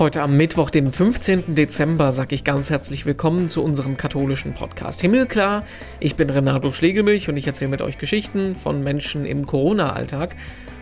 [0.00, 1.54] Heute am Mittwoch, dem 15.
[1.54, 5.62] Dezember, sage ich ganz herzlich willkommen zu unserem katholischen Podcast Himmelklar.
[6.00, 10.36] Ich bin Renato Schlegelmilch und ich erzähle mit euch Geschichten von Menschen im Corona-Alltag.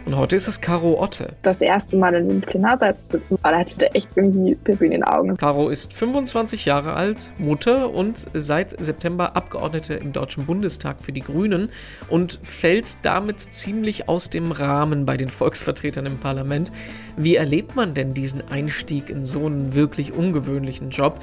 [0.09, 1.34] Und heute ist es Caro Otte.
[1.43, 4.86] Das erste Mal in dem Plenarsaal zu sitzen, da hatte ich da echt irgendwie Pippi
[4.86, 5.36] in den Augen.
[5.36, 11.20] Caro ist 25 Jahre alt, Mutter und seit September Abgeordnete im Deutschen Bundestag für die
[11.20, 11.69] Grünen
[12.09, 16.72] und fällt damit ziemlich aus dem Rahmen bei den Volksvertretern im Parlament.
[17.19, 21.20] Wie erlebt man denn diesen Einstieg in so einen wirklich ungewöhnlichen Job?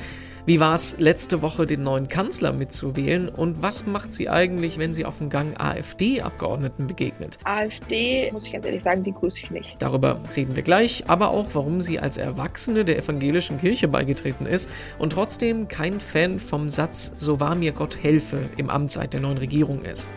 [0.47, 3.29] Wie war es letzte Woche, den neuen Kanzler mitzuwählen?
[3.29, 7.39] Und was macht sie eigentlich, wenn sie auf dem Gang AfD-Abgeordneten begegnet?
[7.45, 9.75] AfD, muss ich ganz ehrlich sagen, die grüße ich nicht.
[9.79, 14.69] Darüber reden wir gleich, aber auch, warum sie als Erwachsene der evangelischen Kirche beigetreten ist
[14.99, 19.39] und trotzdem kein Fan vom Satz So wahr mir Gott helfe im Amtszeit der neuen
[19.39, 20.11] Regierung ist.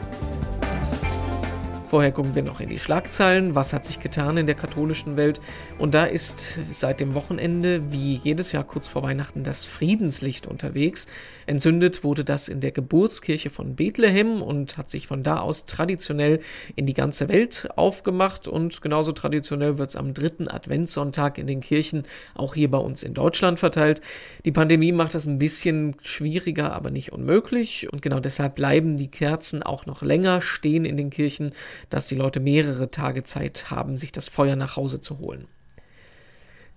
[1.89, 3.55] Vorher gucken wir noch in die Schlagzeilen.
[3.55, 5.41] Was hat sich getan in der katholischen Welt?
[5.79, 11.07] Und da ist seit dem Wochenende, wie jedes Jahr kurz vor Weihnachten, das Friedenslicht unterwegs.
[11.47, 16.41] Entzündet wurde das in der Geburtskirche von Bethlehem und hat sich von da aus traditionell
[16.77, 18.49] in die ganze Welt aufgemacht.
[18.49, 22.03] Und genauso traditionell wird es am dritten Adventssonntag in den Kirchen
[22.35, 24.03] auch hier bei uns in Deutschland verteilt.
[24.45, 27.91] Die Pandemie macht das ein bisschen schwieriger, aber nicht unmöglich.
[27.91, 31.53] Und genau deshalb bleiben die Kerzen auch noch länger stehen in den Kirchen
[31.91, 35.49] dass die Leute mehrere Tage Zeit haben, sich das Feuer nach Hause zu holen.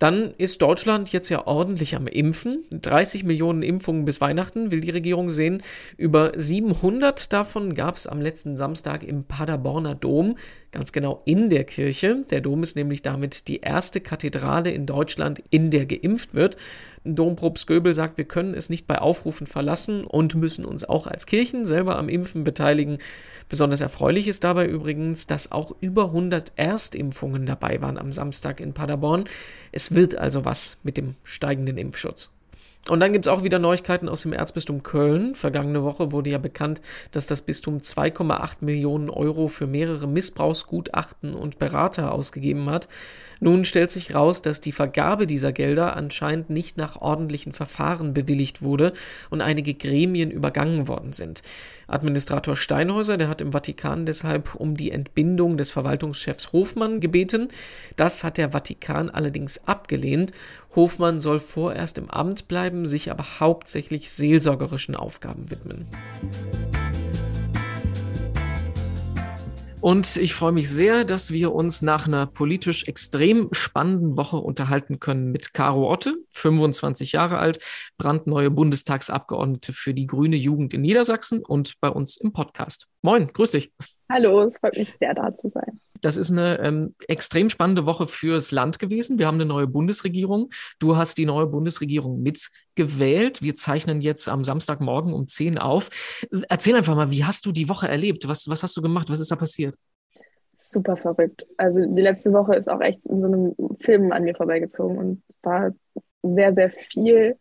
[0.02, 2.64] Dann ist Deutschland jetzt ja ordentlich am Impfen.
[2.72, 5.62] 30 Millionen Impfungen bis Weihnachten will die Regierung sehen.
[5.96, 10.40] Über 700 davon gab es am letzten Samstag im Paderborner Dom,
[10.72, 12.26] ganz genau in der Kirche.
[12.32, 16.58] Der Dom ist nämlich damit die erste Kathedrale in Deutschland, in der geimpft wird.
[17.04, 21.26] Dompropst Göbel sagt, wir können es nicht bei Aufrufen verlassen und müssen uns auch als
[21.26, 23.00] Kirchen selber am Impfen beteiligen.
[23.50, 28.74] Besonders erfreulich ist dabei übrigens, dass auch über 100 Erstimpfungen dabei waren am Samstag in
[28.74, 29.26] Paderborn.
[29.72, 32.32] Es wird also was mit dem steigenden Impfschutz.
[32.90, 35.36] Und dann gibt es auch wieder Neuigkeiten aus dem Erzbistum Köln.
[35.36, 36.82] Vergangene Woche wurde ja bekannt,
[37.12, 42.88] dass das Bistum 2,8 Millionen Euro für mehrere Missbrauchsgutachten und Berater ausgegeben hat.
[43.44, 48.62] Nun stellt sich raus, dass die Vergabe dieser Gelder anscheinend nicht nach ordentlichen Verfahren bewilligt
[48.62, 48.94] wurde
[49.32, 51.42] und einige Gremien übergangen worden sind.
[51.88, 57.48] Administrator Steinhäuser, der hat im Vatikan deshalb um die Entbindung des Verwaltungschefs Hofmann gebeten.
[57.96, 60.34] Das hat der Vatikan allerdings abgelehnt.
[60.76, 65.88] Hofmann soll vorerst im Amt bleiben, sich aber hauptsächlich seelsorgerischen Aufgaben widmen.
[69.82, 75.00] Und ich freue mich sehr, dass wir uns nach einer politisch extrem spannenden Woche unterhalten
[75.00, 77.58] können mit Caro Otte, 25 Jahre alt,
[77.98, 82.90] brandneue Bundestagsabgeordnete für die Grüne Jugend in Niedersachsen und bei uns im Podcast.
[83.02, 83.74] Moin, grüß dich.
[84.08, 85.80] Hallo, es freut mich sehr, da zu sein.
[86.02, 89.20] Das ist eine ähm, extrem spannende Woche fürs Land gewesen.
[89.20, 90.50] Wir haben eine neue Bundesregierung.
[90.80, 93.42] Du hast die neue Bundesregierung mitgewählt.
[93.42, 95.90] Wir zeichnen jetzt am Samstagmorgen um 10 auf.
[96.50, 98.28] Erzähl einfach mal, wie hast du die Woche erlebt?
[98.28, 99.10] Was, was hast du gemacht?
[99.10, 99.76] Was ist da passiert?
[100.58, 101.46] Super verrückt.
[101.58, 105.24] Also die letzte Woche ist auch echt in so einem Film an mir vorbeigezogen und
[105.42, 105.72] war
[106.24, 107.36] sehr, sehr viel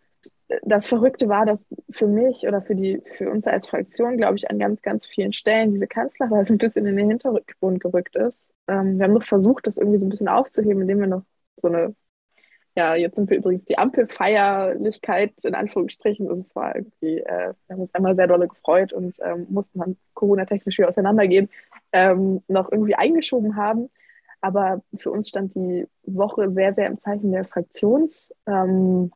[0.62, 1.58] das Verrückte war, dass
[1.90, 5.32] für mich oder für die, für uns als Fraktion, glaube ich, an ganz, ganz vielen
[5.32, 8.52] Stellen diese Kanzlerwahl so ein bisschen in den Hintergrund gerückt ist.
[8.68, 11.22] Ähm, wir haben noch versucht, das irgendwie so ein bisschen aufzuheben, indem wir noch
[11.56, 11.94] so eine,
[12.76, 16.30] ja, jetzt sind wir übrigens die Ampelfeierlichkeit in Anführungsstrichen.
[16.30, 19.78] Und es war irgendwie, äh, wir haben uns einmal sehr dolle gefreut und ähm, mussten
[19.78, 21.48] dann Corona-technisch wieder auseinandergehen,
[21.92, 23.90] ähm, noch irgendwie eingeschoben haben.
[24.40, 29.12] Aber für uns stand die Woche sehr, sehr im Zeichen der Fraktions- ähm,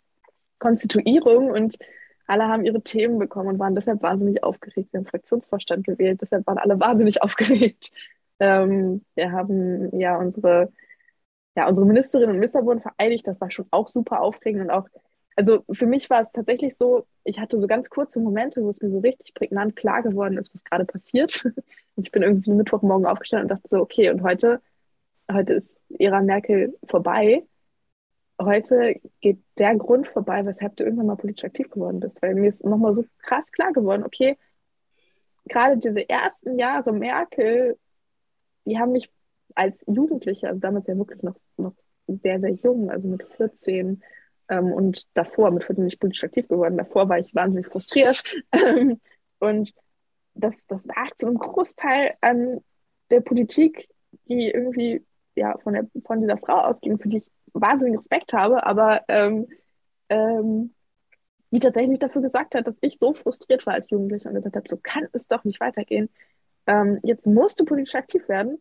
[0.65, 1.77] Konstituierung und
[2.27, 4.93] alle haben ihre Themen bekommen und waren deshalb wahnsinnig aufgeregt.
[4.93, 7.91] Wir haben Fraktionsvorstand gewählt, deshalb waren alle wahnsinnig aufgeregt.
[8.41, 10.73] Ähm, wir haben ja unsere,
[11.55, 13.27] ja unsere Ministerinnen und Minister wurden vereidigt.
[13.27, 14.89] Das war schon auch super aufregend und auch,
[15.37, 18.81] also für mich war es tatsächlich so, ich hatte so ganz kurze Momente, wo es
[18.81, 21.45] mir so richtig prägnant klar geworden ist, was gerade passiert.
[21.97, 24.61] Also ich bin irgendwie Mittwochmorgen aufgestanden und dachte so, okay, und heute,
[25.31, 27.45] heute ist Ära Merkel vorbei
[28.41, 32.21] heute geht der Grund vorbei, weshalb du irgendwann mal politisch aktiv geworden bist.
[32.23, 34.37] Weil mir ist nochmal so krass klar geworden, okay,
[35.47, 37.79] gerade diese ersten Jahre Merkel,
[38.67, 39.11] die haben mich
[39.55, 41.75] als Jugendliche, also damals ja wirklich noch, noch
[42.07, 44.03] sehr, sehr jung, also mit 14
[44.49, 48.23] ähm, und davor, mit 14 bin ich politisch aktiv geworden, davor war ich wahnsinnig frustriert.
[48.53, 49.01] Ähm,
[49.41, 49.75] und
[50.35, 52.61] das, das lag zu einem Großteil an
[53.11, 53.89] der Politik,
[54.29, 55.05] die irgendwie
[55.35, 57.31] ja, von, der, von dieser Frau ausging, für die ich
[57.61, 59.49] wahnsinnigen Respekt habe, aber ähm,
[60.09, 60.75] ähm,
[61.51, 64.69] die tatsächlich dafür gesagt hat, dass ich so frustriert war als Jugendliche und gesagt habe,
[64.69, 66.11] so kann es doch nicht weitergehen.
[66.67, 68.59] Ähm, jetzt musst du politisch aktiv werden.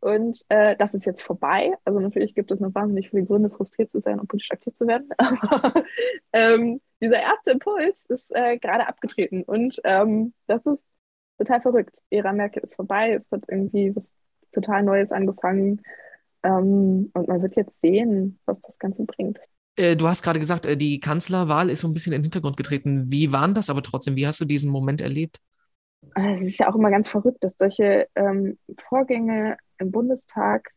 [0.00, 1.72] Und äh, das ist jetzt vorbei.
[1.84, 4.86] Also natürlich gibt es noch wahnsinnig viele Gründe, frustriert zu sein und politisch aktiv zu
[4.86, 5.08] werden.
[5.18, 5.72] Aber
[6.32, 9.42] ähm, dieser erste Impuls ist äh, gerade abgetreten.
[9.42, 10.82] Und ähm, das ist
[11.38, 12.02] total verrückt.
[12.10, 13.14] Ära Merkel ist vorbei.
[13.14, 14.14] Es hat irgendwie was
[14.52, 15.82] total Neues angefangen.
[16.42, 19.38] Ähm, und man wird jetzt sehen, was das Ganze bringt.
[19.76, 22.56] Äh, du hast gerade gesagt, äh, die Kanzlerwahl ist so ein bisschen in den Hintergrund
[22.56, 23.10] getreten.
[23.10, 24.16] Wie waren das aber trotzdem?
[24.16, 25.38] Wie hast du diesen Moment erlebt?
[26.14, 30.70] Es ist ja auch immer ganz verrückt, dass solche ähm, Vorgänge im Bundestag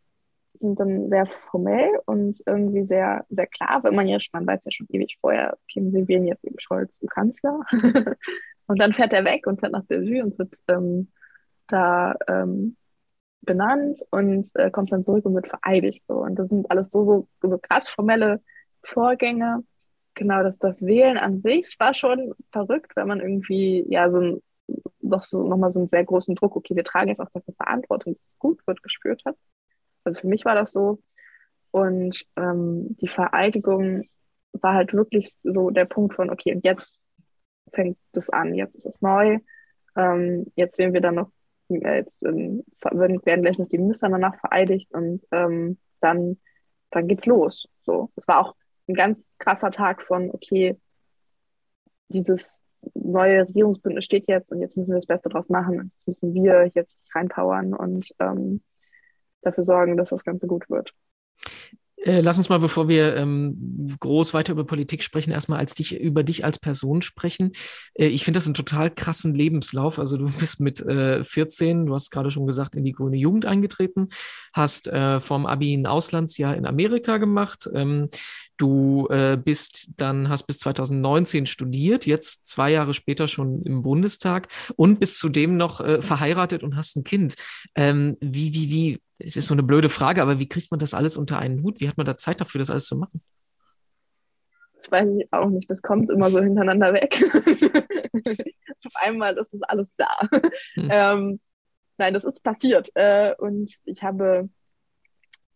[0.53, 4.71] sind dann sehr formell und irgendwie sehr, sehr klar, wenn man ja, man weiß ja
[4.71, 7.61] schon ewig vorher, okay, wir wählen jetzt eben Scholz zum Kanzler.
[8.67, 11.11] und dann fährt er weg und fährt nach Bellevue und wird ähm,
[11.67, 12.75] da ähm,
[13.41, 16.03] benannt und äh, kommt dann zurück und wird vereidigt.
[16.07, 16.15] So.
[16.15, 18.41] Und das sind alles so, so, so krass formelle
[18.83, 19.63] Vorgänge.
[20.15, 24.41] Genau, das, das Wählen an sich war schon verrückt, wenn man irgendwie ja so ein
[25.01, 28.13] doch so nochmal so einen sehr großen Druck, okay, wir tragen jetzt auch dafür Verantwortung,
[28.13, 29.35] dass es gut wird, gespürt hat.
[30.03, 30.99] Also für mich war das so.
[31.71, 34.07] Und ähm, die Vereidigung
[34.53, 36.99] war halt wirklich so der Punkt von, okay, und jetzt
[37.73, 39.39] fängt es an, jetzt ist es neu.
[39.95, 41.31] Ähm, jetzt werden wir dann noch,
[41.69, 46.37] jetzt ähm, werden, werden gleich noch die Minister danach vereidigt und ähm, dann,
[46.91, 47.67] dann geht's los.
[47.83, 48.55] So, es war auch
[48.87, 50.77] ein ganz krasser Tag von, okay,
[52.09, 52.61] dieses
[52.93, 55.79] neue Regierungsbündnis steht jetzt und jetzt müssen wir das Beste draus machen.
[55.79, 58.61] Und jetzt müssen wir hier reinpowern und ähm,
[59.41, 60.93] dafür sorgen, dass das Ganze gut wird.
[62.03, 65.99] Äh, lass uns mal, bevor wir ähm, groß weiter über Politik sprechen, erstmal als dich,
[65.99, 67.51] über dich als Person sprechen.
[67.93, 69.99] Äh, ich finde das einen total krassen Lebenslauf.
[69.99, 73.45] Also du bist mit äh, 14, du hast gerade schon gesagt, in die grüne Jugend
[73.45, 74.07] eingetreten,
[74.53, 77.69] hast äh, vom Abi ein Auslandsjahr in Amerika gemacht.
[77.73, 78.09] Ähm,
[78.57, 84.47] du äh, bist dann, hast bis 2019 studiert, jetzt zwei Jahre später schon im Bundestag
[84.75, 87.35] und bist zudem noch verheiratet und hast ein Kind.
[87.75, 90.93] Ähm, wie, wie, wie, es ist so eine blöde Frage, aber wie kriegt man das
[90.93, 91.79] alles unter einen Hut?
[91.81, 93.21] Wie hat man da Zeit dafür, das alles zu machen?
[94.75, 95.69] Das weiß ich auch nicht.
[95.69, 97.21] Das kommt immer so hintereinander weg.
[98.85, 100.17] Auf einmal ist das alles da.
[100.75, 100.89] Hm.
[100.89, 101.39] Ähm,
[101.97, 102.89] nein, das ist passiert.
[102.95, 104.49] Äh, und ich habe,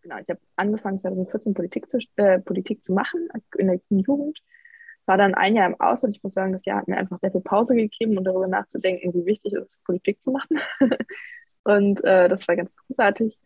[0.01, 4.39] genau, ich habe angefangen 2014 Politik zu, äh, Politik zu machen, als in der Jugend.
[5.05, 6.17] War dann ein Jahr im Ausland.
[6.17, 9.13] Ich muss sagen, das Jahr hat mir einfach sehr viel Pause gegeben um darüber nachzudenken,
[9.13, 10.59] wie wichtig es ist, Politik zu machen.
[11.63, 13.39] und äh, das war ganz großartig.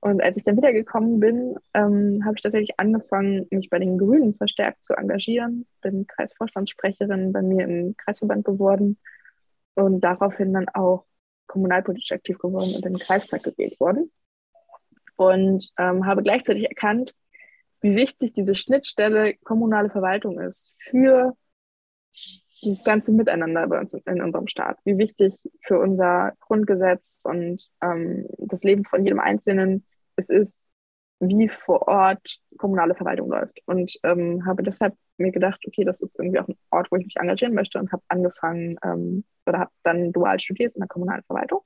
[0.00, 4.34] Und als ich dann wiedergekommen bin, ähm, habe ich tatsächlich angefangen, mich bei den Grünen
[4.34, 5.66] verstärkt zu engagieren.
[5.82, 8.98] Bin Kreisvorstandssprecherin bei mir im Kreisverband geworden
[9.74, 11.04] und daraufhin dann auch
[11.48, 14.12] kommunalpolitisch aktiv geworden und in den Kreistag gewählt worden.
[15.16, 17.14] Und ähm, habe gleichzeitig erkannt,
[17.80, 21.36] wie wichtig diese Schnittstelle kommunale Verwaltung ist für
[22.62, 28.26] dieses ganze Miteinander bei uns in unserem Staat, wie wichtig für unser Grundgesetz und ähm,
[28.38, 29.84] das Leben von jedem Einzelnen
[30.18, 30.68] es ist,
[31.20, 33.60] wie vor Ort kommunale Verwaltung läuft.
[33.66, 37.04] Und ähm, habe deshalb mir gedacht, okay, das ist irgendwie auch ein Ort, wo ich
[37.04, 41.24] mich engagieren möchte und habe angefangen ähm, oder habe dann dual studiert in der kommunalen
[41.24, 41.62] Verwaltung.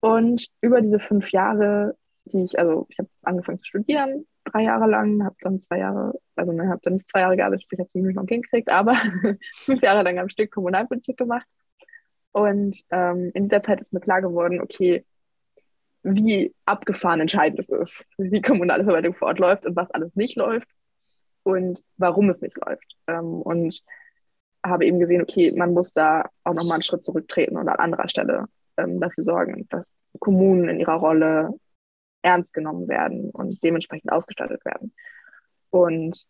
[0.00, 4.88] Und über diese fünf Jahre, die ich, also ich habe angefangen zu studieren, drei Jahre
[4.88, 7.88] lang, habe dann zwei Jahre, also ne, habe dann nicht zwei Jahre gearbeitet, ich habe
[7.88, 8.94] es nicht noch hingekriegt, aber
[9.56, 11.46] fünf Jahre lang am Stück Kommunalpolitik gemacht.
[12.32, 15.04] Und ähm, in dieser Zeit ist mir klar geworden, okay,
[16.02, 20.36] wie abgefahren entscheidend es ist, wie kommunale Verwaltung vor Ort läuft und was alles nicht
[20.36, 20.68] läuft
[21.42, 22.96] und warum es nicht läuft.
[23.06, 23.82] Ähm, und
[24.64, 28.08] habe eben gesehen, okay, man muss da auch nochmal einen Schritt zurücktreten und an anderer
[28.08, 31.50] Stelle ähm, dafür sorgen, dass Kommunen in ihrer Rolle
[32.22, 34.92] ernst genommen werden und dementsprechend ausgestattet werden.
[35.70, 36.26] Und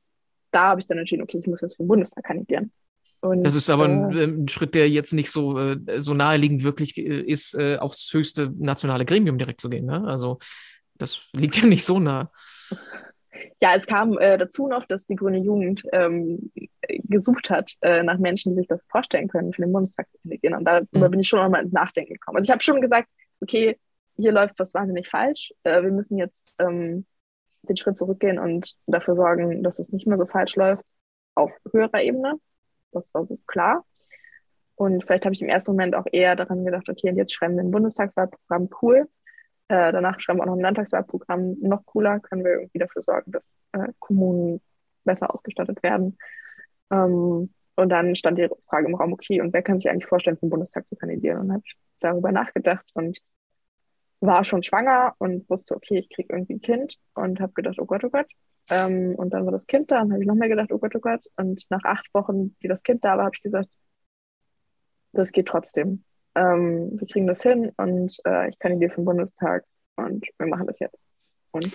[0.52, 2.72] da habe ich dann entschieden, okay, ich muss jetzt für den Bundestag kandidieren.
[3.20, 6.62] Und, das ist aber ein, äh, ein, Schritt, der jetzt nicht so, äh, so naheliegend
[6.62, 9.84] wirklich äh, ist, äh, aufs höchste nationale Gremium direkt zu gehen.
[9.84, 10.04] Ne?
[10.06, 10.38] Also
[10.96, 12.30] das liegt ja nicht so nah.
[13.60, 16.50] Ja, es kam äh, dazu noch, dass die Grüne Jugend ähm,
[16.88, 20.54] gesucht hat äh, nach Menschen, die sich das vorstellen können, für den Bundestag zu kandidieren.
[20.54, 21.10] Und darüber mhm.
[21.10, 22.38] bin ich schon nochmal ins Nachdenken gekommen.
[22.38, 23.08] Also ich habe schon gesagt,
[23.42, 23.78] okay,
[24.16, 25.52] hier läuft was wahnsinnig falsch.
[25.62, 27.06] Wir müssen jetzt ähm,
[27.62, 30.84] den Schritt zurückgehen und dafür sorgen, dass es nicht mehr so falsch läuft
[31.34, 32.34] auf höherer Ebene.
[32.92, 33.84] Das war so klar.
[34.74, 37.56] Und vielleicht habe ich im ersten Moment auch eher daran gedacht, okay, und jetzt schreiben
[37.56, 39.08] wir ein Bundestagswahlprogramm, cool.
[39.68, 43.30] Äh, danach schreiben wir auch noch ein Landtagswahlprogramm, noch cooler, können wir irgendwie dafür sorgen,
[43.30, 44.60] dass äh, Kommunen
[45.04, 46.18] besser ausgestattet werden.
[46.90, 50.36] Ähm, und dann stand die Frage im Raum, okay, und wer kann sich eigentlich vorstellen,
[50.36, 51.40] für den Bundestag zu kandidieren?
[51.40, 53.20] Und habe ich darüber nachgedacht und
[54.20, 57.86] war schon schwanger und wusste, okay, ich kriege irgendwie ein Kind und habe gedacht, oh
[57.86, 58.26] Gott, oh Gott.
[58.70, 60.94] Ähm, und dann war das Kind da und habe ich noch mehr gedacht, oh Gott,
[60.94, 61.24] oh Gott.
[61.36, 63.68] Und nach acht Wochen, wie das Kind da war, habe ich gesagt,
[65.12, 66.04] das geht trotzdem.
[66.34, 69.64] Ähm, wir kriegen das hin und äh, ich kandidiere für den Bundestag
[69.96, 71.04] und wir machen das jetzt.
[71.52, 71.70] Und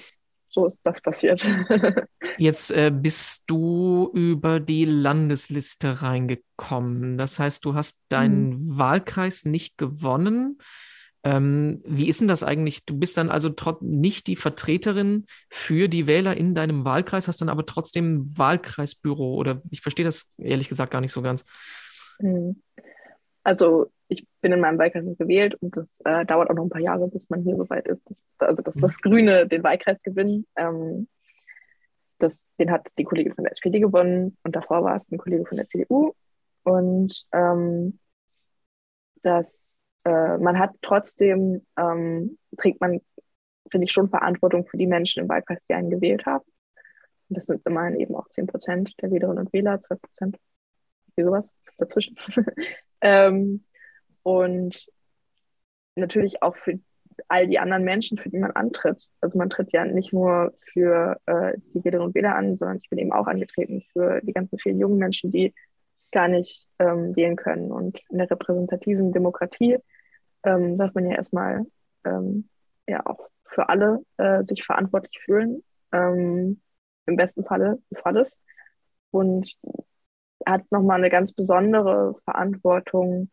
[0.56, 1.46] so ist das passiert.
[2.38, 7.18] Jetzt äh, bist du über die Landesliste reingekommen.
[7.18, 8.78] Das heißt, du hast deinen mhm.
[8.78, 10.58] Wahlkreis nicht gewonnen.
[11.26, 12.86] Ähm, wie ist denn das eigentlich?
[12.86, 13.50] Du bist dann also
[13.82, 19.34] nicht die Vertreterin für die Wähler in deinem Wahlkreis, hast dann aber trotzdem ein Wahlkreisbüro
[19.34, 21.44] oder ich verstehe das ehrlich gesagt gar nicht so ganz.
[22.20, 22.62] Mhm.
[23.44, 26.82] Also ich bin in meinem Wahlkreis gewählt und das äh, dauert auch noch ein paar
[26.82, 28.82] Jahre, bis man hier so weit ist, dass, also dass mhm.
[28.82, 30.46] das Grüne den Wahlkreis gewinnt.
[30.56, 31.08] Ähm,
[32.20, 35.46] das, den hat die Kollegin von der SPD gewonnen und davor war es ein Kollege
[35.48, 36.14] von der CDU.
[36.62, 38.00] Und ähm,
[39.24, 43.02] das, äh, man hat trotzdem, ähm, trägt man,
[43.70, 46.46] finde ich, schon Verantwortung für die Menschen im Wahlkreis, die einen gewählt haben.
[47.30, 50.38] Und das sind immerhin eben auch 10 Prozent der Wählerinnen und Wähler, 12 Prozent,
[51.16, 52.16] wie sowas dazwischen.
[53.02, 53.64] ähm,
[54.22, 54.88] und
[55.96, 56.80] natürlich auch für
[57.28, 59.02] all die anderen Menschen, für die man antritt.
[59.22, 62.90] Also man tritt ja nicht nur für äh, die Wählerinnen und Wähler an, sondern ich
[62.90, 65.54] bin eben auch angetreten für die ganzen vielen jungen Menschen, die
[66.12, 67.72] gar nicht ähm, wählen können.
[67.72, 69.78] Und in der repräsentativen Demokratie
[70.46, 71.66] ähm, darf man ja erstmal
[72.06, 72.50] ähm,
[72.88, 76.62] ja auch für alle äh, sich verantwortlich fühlen, ähm,
[77.06, 78.38] im besten Falle des Falles.
[79.12, 79.56] Und
[80.46, 83.30] hat nochmal eine ganz besondere Verantwortung,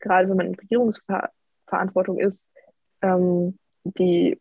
[0.00, 2.52] gerade wenn man in Regierungsverantwortung ist,
[3.02, 4.38] ähm, die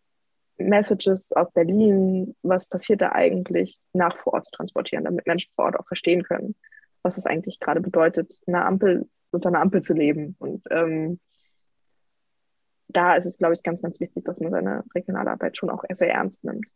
[0.58, 5.66] Messages aus Berlin, was passiert da eigentlich, nach vor Ort zu transportieren, damit Menschen vor
[5.66, 6.56] Ort auch verstehen können,
[7.02, 10.36] was es eigentlich gerade bedeutet, eine Ampel, unter einer Ampel zu leben.
[10.40, 11.20] Und ähm,
[12.94, 15.84] da ist es, glaube ich, ganz, ganz wichtig, dass man seine regionale Arbeit schon auch
[15.92, 16.68] sehr ernst nimmt.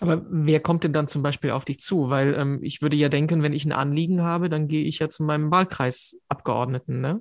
[0.00, 2.10] Aber wer kommt denn dann zum Beispiel auf dich zu?
[2.10, 5.08] Weil ähm, ich würde ja denken, wenn ich ein Anliegen habe, dann gehe ich ja
[5.08, 7.20] zu meinem Wahlkreisabgeordneten, ne?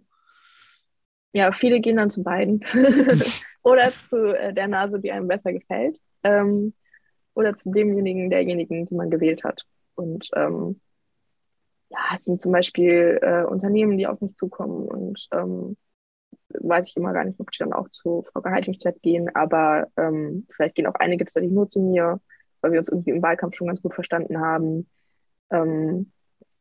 [1.33, 2.63] Ja, viele gehen dann zu beiden.
[3.63, 5.99] oder zu äh, der Nase, die einem besser gefällt.
[6.23, 6.73] Ähm,
[7.33, 9.65] oder zu demjenigen, derjenigen, die man gewählt hat.
[9.95, 10.79] Und ähm,
[11.89, 15.75] ja, es sind zum Beispiel äh, Unternehmen, die auf mich zukommen und ähm,
[16.59, 20.47] weiß ich immer gar nicht, ob die dann auch zu Frau Gehaltingstadt gehen, aber ähm,
[20.55, 22.19] vielleicht gehen auch einige tatsächlich nur zu mir,
[22.61, 24.89] weil wir uns irgendwie im Wahlkampf schon ganz gut verstanden haben.
[25.51, 26.11] Ähm,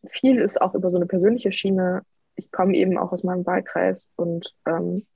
[0.09, 2.03] viel ist auch über so eine persönliche Schiene.
[2.37, 5.07] Ich komme eben auch aus meinem Wahlkreis und ähm,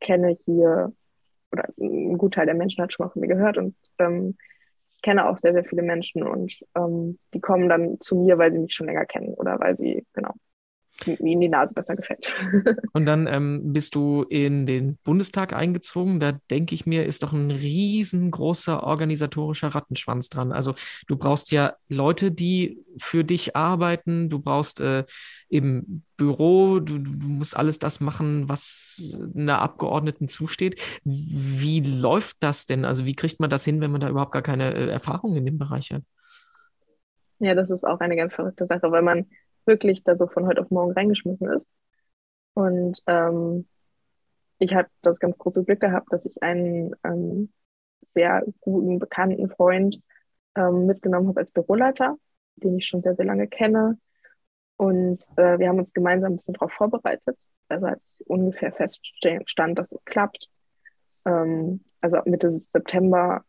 [0.00, 0.92] kenne hier,
[1.52, 4.36] oder ein Gutteil der Menschen hat schon mal von mir gehört und ähm,
[4.94, 8.52] ich kenne auch sehr, sehr viele Menschen und ähm, die kommen dann zu mir, weil
[8.52, 10.32] sie mich schon länger kennen oder weil sie, genau,
[11.06, 12.32] ihnen die Nase besser gefällt.
[12.92, 16.20] Und dann ähm, bist du in den Bundestag eingezogen.
[16.20, 20.52] Da denke ich mir, ist doch ein riesengroßer organisatorischer Rattenschwanz dran.
[20.52, 20.74] Also
[21.06, 24.30] du brauchst ja Leute, die für dich arbeiten.
[24.30, 25.04] Du brauchst äh,
[25.48, 26.80] eben Büro.
[26.80, 30.80] Du, du, musst alles das machen, was einer Abgeordneten zusteht.
[31.04, 32.84] Wie läuft das denn?
[32.84, 35.44] Also wie kriegt man das hin, wenn man da überhaupt gar keine äh, Erfahrung in
[35.44, 36.02] dem Bereich hat?
[37.38, 39.26] Ja, das ist auch eine ganz verrückte Sache, weil man
[39.66, 41.70] wirklich da so von heute auf morgen reingeschmissen ist.
[42.54, 43.66] Und ähm,
[44.58, 47.52] ich habe das ganz große Glück gehabt, dass ich einen ähm,
[48.14, 50.00] sehr guten, bekannten Freund
[50.54, 52.16] ähm, mitgenommen habe als Büroleiter,
[52.56, 53.98] den ich schon sehr, sehr lange kenne.
[54.78, 57.40] Und äh, wir haben uns gemeinsam ein bisschen darauf vorbereitet.
[57.68, 60.48] Also als ungefähr feststand, dass es klappt.
[61.26, 63.44] Ähm, also Mitte September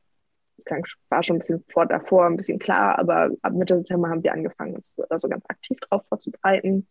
[1.10, 4.34] war schon ein bisschen vor davor ein bisschen klar, aber ab Mitte September haben wir
[4.34, 6.88] angefangen, uns also ganz aktiv darauf vorzubereiten,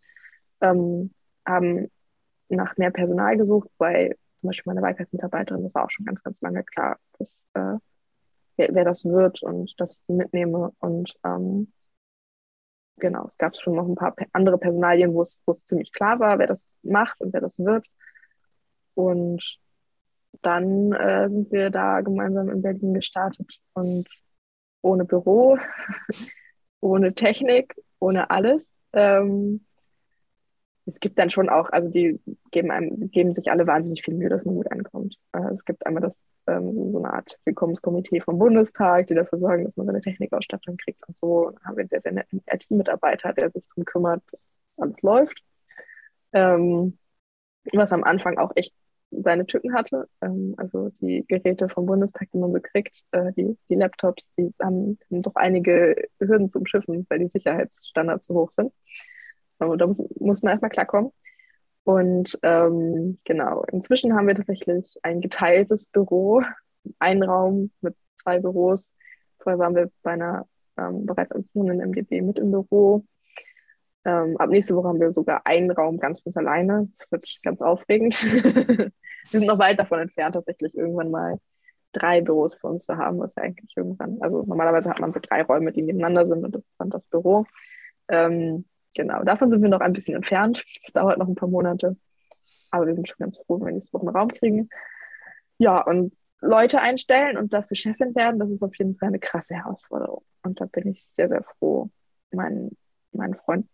[0.61, 1.13] ähm,
[1.47, 1.91] haben
[2.49, 6.41] nach mehr Personal gesucht, weil zum Beispiel meine Wahlkreismitarbeiterin, das war auch schon ganz, ganz
[6.43, 7.79] lange klar, dass, äh,
[8.57, 10.73] wer, wer, das wird und dass ich die mitnehme.
[10.81, 11.73] Und ähm,
[12.99, 16.47] genau, es gab schon noch ein paar andere Personalien, wo es ziemlich klar war, wer
[16.47, 17.87] das macht und wer das wird.
[18.95, 19.59] Und
[20.43, 24.09] dann äh, sind wir da gemeinsam in Berlin gestartet und
[24.83, 25.59] ohne Büro,
[26.81, 28.71] ohne Technik, ohne alles.
[28.93, 29.67] Ähm,
[30.87, 32.21] es gibt dann schon auch, also die
[32.53, 35.17] geben einem, geben sich alle wahnsinnig viel Mühe, dass man gut ankommt.
[35.33, 39.65] Äh, es gibt einmal das, ähm, so eine Art Willkommenskomitee vom Bundestag, die dafür sorgen,
[39.65, 41.51] dass man seine Technikausstattung kriegt und so.
[41.51, 45.43] Dann haben wir einen sehr, sehr netten IT-Mitarbeiter, der sich darum kümmert, dass, alles läuft.
[46.33, 46.99] Ähm,
[47.73, 48.73] was am Anfang auch echt
[49.11, 50.09] seine Tücken hatte.
[50.21, 54.53] Ähm, also die Geräte vom Bundestag, die man so kriegt, äh, die, die Laptops, die
[54.61, 58.73] haben, haben, doch einige Hürden zum Schiffen, weil die Sicherheitsstandards zu hoch sind.
[59.59, 61.13] Aber da muss, muss man erstmal klarkommen.
[61.85, 66.43] Und ähm, genau, inzwischen haben wir tatsächlich ein geteiltes Büro,
[66.99, 68.93] einen Raum mit zwei Büros.
[69.39, 70.47] Vorher waren wir bei einer
[70.77, 73.05] ähm, bereits amtierenden MDB mit im Büro.
[74.07, 76.89] Ähm, ab nächste Woche haben wir sogar einen Raum ganz uns alleine.
[76.97, 78.15] Das wird ganz aufregend.
[78.23, 78.93] wir
[79.41, 81.41] sind noch weit davon entfernt, tatsächlich irgendwann mal
[81.93, 85.19] drei Büros für uns zu haben, was ja eigentlich irgendwann, also normalerweise hat man so
[85.21, 87.47] drei Räume, die nebeneinander sind und das ist dann das Büro.
[88.07, 90.63] Ähm, genau, davon sind wir noch ein bisschen entfernt.
[90.85, 91.97] Das dauert noch ein paar Monate.
[92.71, 94.69] Aber wir sind schon ganz froh, wenn wir nächste Woche einen Raum kriegen.
[95.59, 99.55] Ja, und Leute einstellen und dafür Chefin werden, das ist auf jeden Fall eine krasse
[99.55, 100.25] Herausforderung.
[100.45, 101.91] Und da bin ich sehr, sehr froh,
[102.31, 102.77] meinen,
[103.13, 103.67] meinen Freund,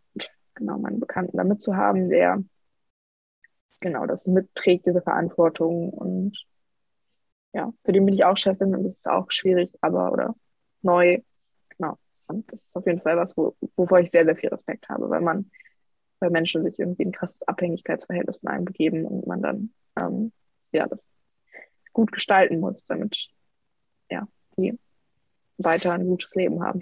[0.54, 2.42] genau, meinen Bekannten damit zu haben, der
[3.80, 5.90] genau das mitträgt, diese Verantwortung.
[5.90, 6.38] Und
[7.52, 10.34] ja, für den bin ich auch Chefin und das ist auch schwierig, aber oder
[10.82, 11.20] neu.
[11.76, 11.98] Genau.
[12.26, 15.10] Und das ist auf jeden Fall was, wo, wovor ich sehr, sehr viel Respekt habe,
[15.10, 15.50] weil man,
[16.20, 20.32] weil Menschen sich irgendwie ein krasses Abhängigkeitsverhältnis von einem begeben und man dann ähm,
[20.72, 21.10] ja das
[21.92, 23.28] gut gestalten muss, damit
[24.10, 24.78] ja, die
[25.58, 26.80] weiter ein gutes Leben haben.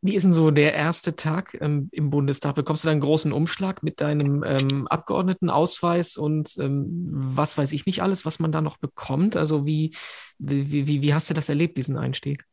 [0.00, 2.54] Wie ist denn so der erste Tag ähm, im Bundestag?
[2.54, 7.86] Bekommst du da einen großen Umschlag mit deinem ähm, Abgeordnetenausweis und ähm, was weiß ich
[7.86, 9.36] nicht alles, was man da noch bekommt?
[9.36, 9.94] Also wie,
[10.38, 12.44] wie, wie, wie hast du das erlebt, diesen Einstieg?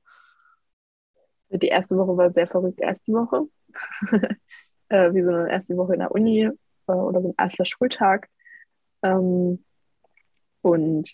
[1.50, 3.48] Die erste Woche war sehr verrückt, erste Woche.
[4.90, 8.30] äh, wie so eine erste Woche in der Uni äh, oder so ein erster Schultag.
[9.02, 9.64] Ähm,
[10.62, 11.14] und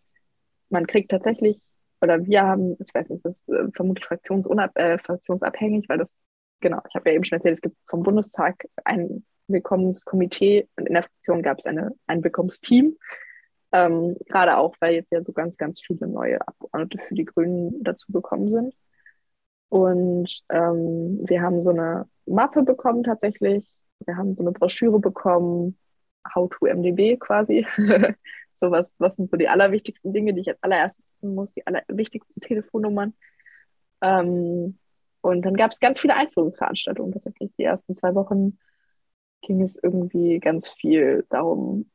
[0.70, 1.62] man kriegt tatsächlich,
[2.06, 6.22] oder wir haben, ich weiß nicht, das ist äh, vermutlich fraktionsunab äh, fraktionsabhängig, weil das,
[6.62, 10.94] genau, ich habe ja eben schon erzählt, es gibt vom Bundestag ein Willkommenskomitee und in
[10.94, 12.98] der Fraktion gab es ein Willkommensteam.
[13.72, 17.84] Ähm, gerade auch, weil jetzt ja so ganz, ganz viele neue Abgeordnete für die Grünen
[17.84, 18.74] dazu gekommen sind.
[19.70, 23.68] Und ähm, wir haben so eine Mappe bekommen tatsächlich.
[24.06, 25.78] Wir haben so eine Broschüre bekommen,
[26.34, 27.68] How to MDB quasi,
[28.56, 31.66] So, was, was sind so die allerwichtigsten Dinge, die ich als allererstes wissen muss, die
[31.66, 33.14] allerwichtigsten Telefonnummern.
[34.02, 34.78] Ähm,
[35.22, 37.52] und dann gab es ganz viele Einführungsveranstaltungen tatsächlich.
[37.58, 38.60] Die ersten zwei Wochen
[39.42, 41.90] ging es irgendwie ganz viel darum,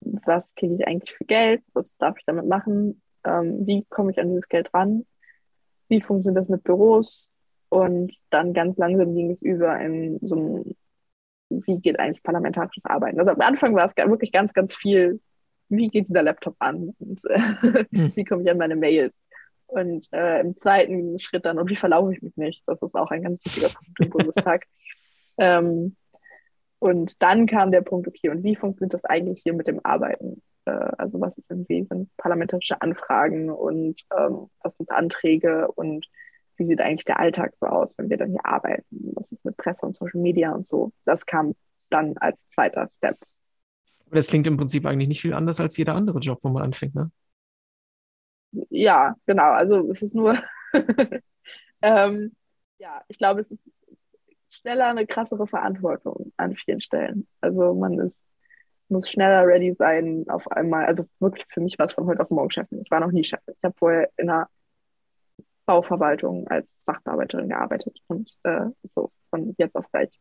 [0.00, 4.18] was kriege ich eigentlich für Geld, was darf ich damit machen, ähm, wie komme ich
[4.18, 5.06] an dieses Geld ran,
[5.88, 7.32] wie funktioniert das mit Büros
[7.68, 10.76] und dann ganz langsam ging es über in so ein,
[11.48, 13.18] wie geht eigentlich parlamentarisches Arbeiten.
[13.18, 15.20] Also am Anfang war es wirklich ganz, ganz viel
[15.68, 17.38] wie geht dieser Laptop an und äh,
[17.90, 18.12] hm.
[18.16, 19.22] wie komme ich an meine Mails.
[19.66, 22.62] Und äh, im zweiten Schritt dann, und wie verlaufe ich mich nicht?
[22.66, 24.64] Das ist auch ein ganz wichtiger Punkt im Bundestag.
[25.38, 25.96] ähm,
[26.78, 30.42] und dann kam der Punkt, okay, und wie funktioniert das eigentlich hier mit dem Arbeiten?
[30.66, 36.06] Äh, also was ist irgendwie sind parlamentarische Anfragen und ähm, was sind Anträge und
[36.56, 39.12] wie sieht eigentlich der Alltag so aus, wenn wir dann hier arbeiten?
[39.14, 40.92] Was ist mit Presse und Social Media und so?
[41.04, 41.54] Das kam
[41.90, 43.16] dann als zweiter Step.
[44.10, 46.94] Das klingt im Prinzip eigentlich nicht viel anders als jeder andere Job, wo man anfängt,
[46.94, 47.10] ne?
[48.70, 49.50] Ja, genau.
[49.52, 50.38] Also es ist nur,
[51.82, 52.34] ähm,
[52.78, 53.64] ja, ich glaube, es ist
[54.48, 57.26] schneller eine krassere Verantwortung an vielen Stellen.
[57.40, 58.26] Also man ist,
[58.88, 60.86] muss schneller ready sein auf einmal.
[60.86, 62.82] Also wirklich für mich war es von heute auf morgen Chefin.
[62.82, 63.54] Ich war noch nie Chefin.
[63.56, 64.48] Ich habe vorher in einer
[65.66, 70.18] Bauverwaltung als Sachbearbeiterin gearbeitet und äh, so von jetzt auf gleich.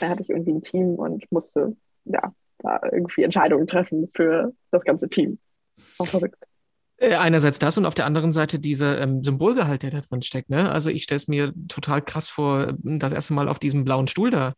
[0.00, 4.84] Da hatte ich irgendwie ein Team und musste ja da irgendwie Entscheidungen treffen für das
[4.84, 5.38] ganze Team.
[5.98, 6.38] Auch verrückt.
[6.98, 10.48] Äh, einerseits das und auf der anderen Seite dieser ähm, Symbolgehalt, der da drin steckt.
[10.48, 10.70] Ne?
[10.70, 14.30] Also ich stelle es mir total krass vor, das erste Mal auf diesem blauen Stuhl
[14.30, 14.54] da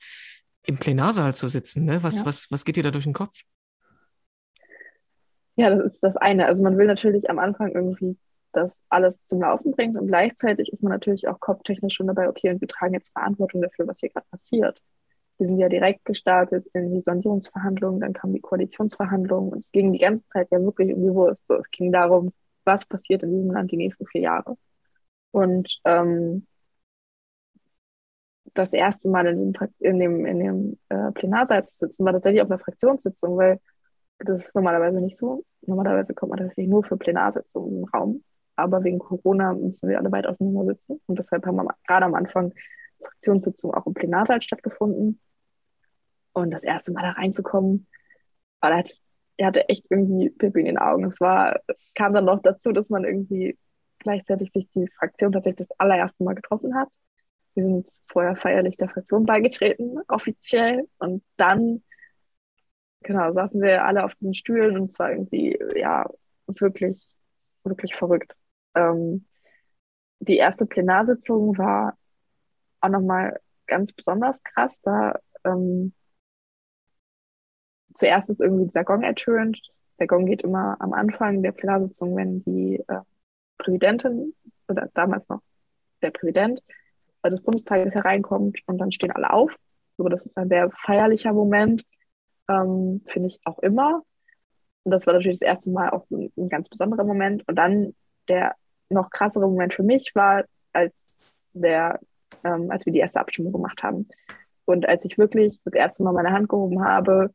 [0.64, 1.84] im Plenarsaal zu sitzen.
[1.84, 2.02] Ne?
[2.02, 2.26] Was, ja.
[2.26, 3.40] was, was geht dir da durch den Kopf?
[5.56, 6.46] Ja, das ist das eine.
[6.46, 8.16] Also man will natürlich am Anfang irgendwie
[8.52, 12.50] das alles zum Laufen bringen und gleichzeitig ist man natürlich auch kopftechnisch schon dabei, okay,
[12.50, 14.80] und wir tragen jetzt Verantwortung dafür, was hier gerade passiert.
[15.38, 19.92] Wir sind ja direkt gestartet in die Sondierungsverhandlungen, dann kamen die Koalitionsverhandlungen und es ging
[19.92, 21.46] die ganze Zeit ja wirklich um die Wurst.
[21.46, 22.32] So, es ging darum,
[22.64, 24.56] was passiert in diesem Land die nächsten vier Jahre.
[25.30, 26.46] Und ähm,
[28.54, 32.42] das erste Mal in dem, in dem, in dem äh, Plenarsaal zu sitzen, war tatsächlich
[32.42, 33.60] auf einer Fraktionssitzung, weil
[34.18, 35.44] das ist normalerweise nicht so.
[35.62, 38.24] Normalerweise kommt man tatsächlich nur für Plenarsitzungen im Raum.
[38.56, 41.00] Aber wegen Corona müssen wir alle weit auseinander sitzen.
[41.06, 42.52] Und deshalb haben wir gerade am Anfang
[43.00, 45.20] Fraktionssitzungen auch im Plenarsaal stattgefunden.
[46.42, 47.86] Und das erste Mal da reinzukommen,
[48.60, 49.00] war, da hatte ich,
[49.36, 51.04] er hatte echt irgendwie Pippi in den Augen.
[51.04, 51.60] Es war,
[51.94, 53.58] kam dann noch dazu, dass man irgendwie
[53.98, 56.88] gleichzeitig sich die Fraktion tatsächlich das allererste Mal getroffen hat.
[57.54, 60.88] Wir sind vorher feierlich der Fraktion beigetreten, offiziell.
[60.98, 61.82] Und dann,
[63.00, 66.08] genau, saßen wir alle auf diesen Stühlen und es war irgendwie, ja,
[66.46, 67.04] wirklich,
[67.64, 68.34] wirklich verrückt.
[68.74, 69.26] Ähm,
[70.20, 71.96] die erste Plenarsitzung war
[72.80, 74.80] auch nochmal ganz besonders krass.
[74.82, 75.92] Da ähm,
[77.94, 79.60] zuerst ist irgendwie dieser Gong ertönt.
[79.98, 83.00] Der Gong geht immer am Anfang der Plenarsitzung, wenn die äh,
[83.58, 84.34] Präsidentin
[84.68, 85.40] oder damals noch
[86.02, 86.62] der Präsident
[87.22, 89.54] äh, des Bundestages hereinkommt und dann stehen alle auf.
[89.96, 91.84] So, das ist ein sehr feierlicher Moment,
[92.48, 94.02] ähm, finde ich auch immer.
[94.84, 97.46] Und das war natürlich das erste Mal auch ein, ein ganz besonderer Moment.
[97.48, 97.94] Und dann
[98.28, 98.54] der
[98.90, 101.08] noch krassere Moment für mich war, als
[101.52, 101.98] der,
[102.44, 104.06] ähm, als wir die erste Abstimmung gemacht haben.
[104.64, 107.32] Und als ich wirklich das erste Mal meine Hand gehoben habe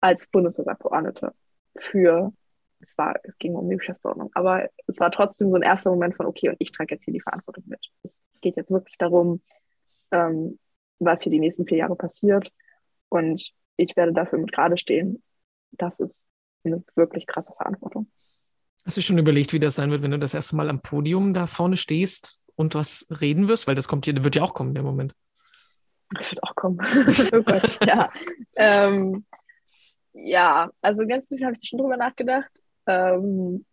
[0.00, 1.32] als Bundestagsabgeordnete
[1.76, 2.32] für,
[2.80, 6.16] es war, es ging um die Geschäftsordnung, aber es war trotzdem so ein erster Moment
[6.16, 7.80] von, okay, und ich trage jetzt hier die Verantwortung mit.
[8.02, 9.42] Es geht jetzt wirklich darum,
[10.10, 10.58] ähm,
[10.98, 12.50] was hier die nächsten vier Jahre passiert.
[13.08, 15.22] Und ich werde dafür mit gerade stehen.
[15.72, 16.30] Das ist
[16.64, 18.10] eine wirklich krasse Verantwortung.
[18.84, 21.34] Hast du schon überlegt, wie das sein wird, wenn du das erste Mal am Podium
[21.34, 23.66] da vorne stehst und was reden wirst?
[23.66, 25.14] Weil das kommt hier, wird ja auch kommen, der Moment.
[26.12, 26.78] Das wird auch kommen.
[27.32, 28.10] oh Gott, ja.
[28.56, 29.24] Ähm,
[30.12, 32.50] ja, also ganz bisschen habe ich schon drüber nachgedacht.
[32.86, 33.64] Ähm,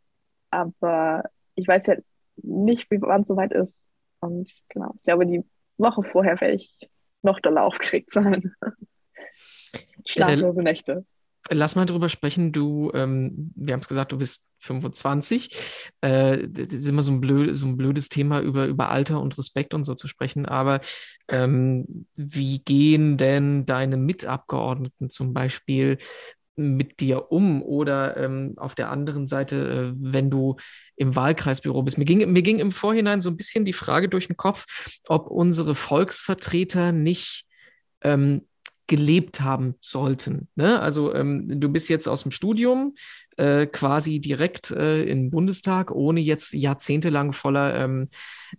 [0.50, 1.24] aber
[1.56, 1.96] ich weiß ja
[2.38, 3.78] nicht, wie wann es soweit ist.
[4.20, 5.44] Und genau, ich glaube, die
[5.78, 6.90] Woche vorher werde ich
[7.22, 8.54] noch doller aufgeregt sein.
[10.06, 11.06] Schlaflose Nächte.
[11.50, 12.52] Lass mal drüber sprechen.
[12.52, 15.92] Du, ähm, wir haben es gesagt, du bist 25.
[16.02, 19.38] Äh, das ist immer so ein, blöd, so ein blödes Thema, über, über Alter und
[19.38, 20.46] Respekt und so zu sprechen.
[20.46, 20.82] Aber
[21.28, 25.98] ähm, wie gehen denn deine Mitabgeordneten zum Beispiel
[26.56, 27.62] mit dir um?
[27.62, 30.58] Oder ähm, auf der anderen Seite, äh, wenn du
[30.96, 31.98] im Wahlkreisbüro bist.
[31.98, 34.66] Mir ging, mir ging im Vorhinein so ein bisschen die Frage durch den Kopf,
[35.08, 37.46] ob unsere Volksvertreter nicht
[38.02, 38.48] ähm,
[38.88, 40.48] gelebt haben sollten.
[40.56, 40.82] Ne?
[40.82, 42.96] Also ähm, du bist jetzt aus dem Studium
[43.36, 48.08] äh, quasi direkt äh, im Bundestag, ohne jetzt jahrzehntelang voller ähm,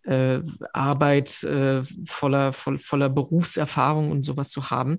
[0.04, 0.40] äh,
[0.72, 4.98] Arbeit, äh, voller, voll, voller Berufserfahrung und sowas zu haben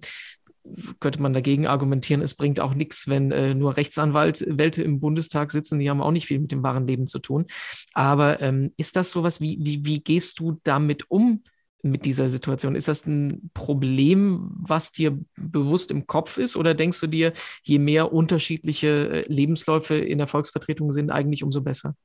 [1.00, 5.80] könnte man dagegen argumentieren, es bringt auch nichts, wenn äh, nur Rechtsanwälte im Bundestag sitzen,
[5.80, 7.46] die haben auch nicht viel mit dem wahren Leben zu tun.
[7.94, 11.44] Aber ähm, ist das sowas, wie, wie, wie gehst du damit um
[11.82, 12.76] mit dieser Situation?
[12.76, 16.56] Ist das ein Problem, was dir bewusst im Kopf ist?
[16.56, 21.62] Oder denkst du dir, je mehr unterschiedliche äh, Lebensläufe in der Volksvertretung sind, eigentlich umso
[21.62, 21.96] besser?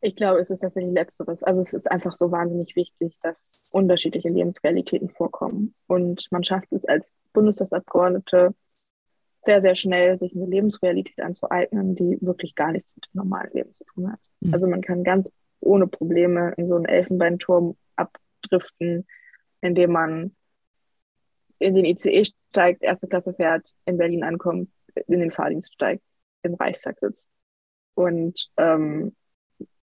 [0.00, 1.42] Ich glaube, es ist tatsächlich Letzteres.
[1.42, 5.74] Also es ist einfach so wahnsinnig wichtig, dass unterschiedliche Lebensrealitäten vorkommen.
[5.88, 8.54] Und man schafft es als Bundestagsabgeordnete
[9.42, 13.72] sehr, sehr schnell, sich eine Lebensrealität anzueignen, die wirklich gar nichts mit dem normalen Leben
[13.72, 14.20] zu tun hat.
[14.40, 14.54] Mhm.
[14.54, 19.06] Also man kann ganz ohne Probleme in so einen Elfenbeinturm abdriften,
[19.60, 20.36] indem man
[21.58, 24.70] in den ICE steigt, erste Klasse fährt, in Berlin ankommt,
[25.06, 26.02] in den Fahrdienst steigt,
[26.42, 27.30] im Reichstag sitzt.
[27.94, 29.16] Und ähm,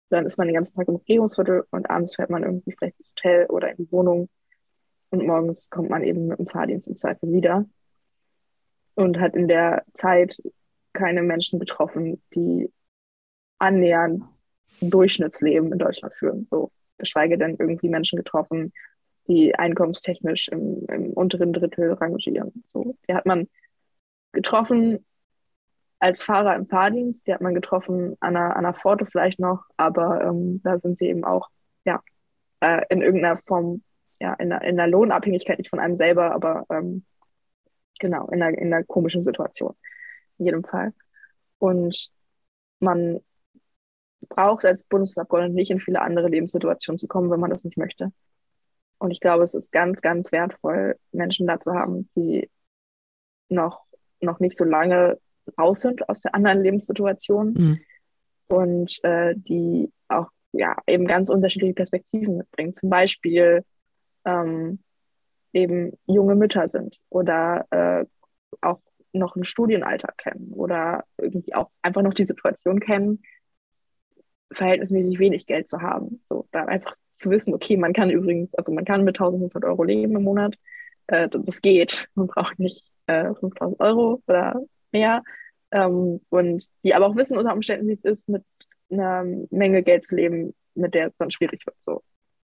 [0.08, 3.10] dann ist man den ganzen Tag im Regierungsviertel und abends fährt man irgendwie vielleicht ins
[3.10, 4.28] Hotel oder in die Wohnung
[5.10, 7.66] und morgens kommt man eben mit dem Fahrdienst im Zweifel wieder
[8.94, 10.40] und hat in der Zeit
[10.92, 12.72] keine Menschen betroffen, die
[13.58, 14.24] annähernd
[14.80, 16.44] Durchschnittsleben in Deutschland führen.
[16.44, 18.72] So, geschweige denn irgendwie Menschen getroffen,
[19.28, 22.64] die einkommenstechnisch im, im unteren Drittel rangieren.
[22.68, 23.48] So, die hat man
[24.32, 25.04] getroffen
[25.98, 29.64] als Fahrer im Fahrdienst, die hat man getroffen an einer, an einer Pforte vielleicht noch,
[29.76, 31.48] aber ähm, da sind sie eben auch
[31.84, 32.02] ja,
[32.60, 33.82] äh, in irgendeiner Form,
[34.20, 37.04] ja, in einer, in einer Lohnabhängigkeit, nicht von einem selber, aber ähm,
[37.98, 39.74] genau, in einer, in einer komischen Situation.
[40.38, 40.92] In jedem Fall.
[41.58, 42.10] Und
[42.80, 43.20] man
[44.28, 48.12] braucht als Bundestagsabgeordneter nicht in viele andere Lebenssituationen zu kommen, wenn man das nicht möchte.
[48.98, 52.50] Und ich glaube, es ist ganz, ganz wertvoll, Menschen da zu haben, die
[53.48, 53.84] noch,
[54.20, 55.18] noch nicht so lange
[55.58, 57.80] raus sind aus der anderen Lebenssituation mhm.
[58.48, 62.72] und äh, die auch ja eben ganz unterschiedliche Perspektiven mitbringen.
[62.72, 63.64] Zum Beispiel
[64.24, 64.80] ähm,
[65.52, 68.06] eben junge Mütter sind oder äh,
[68.60, 68.80] auch
[69.12, 73.22] noch ein Studienalter kennen oder irgendwie auch einfach noch die Situation kennen,
[74.52, 76.22] verhältnismäßig wenig Geld zu haben.
[76.28, 79.84] So, da einfach zu wissen, okay, man kann übrigens, also man kann mit 1500 Euro
[79.84, 80.56] leben im Monat.
[81.08, 82.08] Äh, das geht.
[82.14, 84.60] Man braucht nicht äh, 5000 Euro oder
[84.92, 85.22] mehr.
[85.70, 88.44] Ähm, und die aber auch wissen unter Umständen, wie es ist, mit
[88.90, 91.76] einer Menge Geld zu leben, mit der es dann schwierig wird.
[91.80, 92.02] So.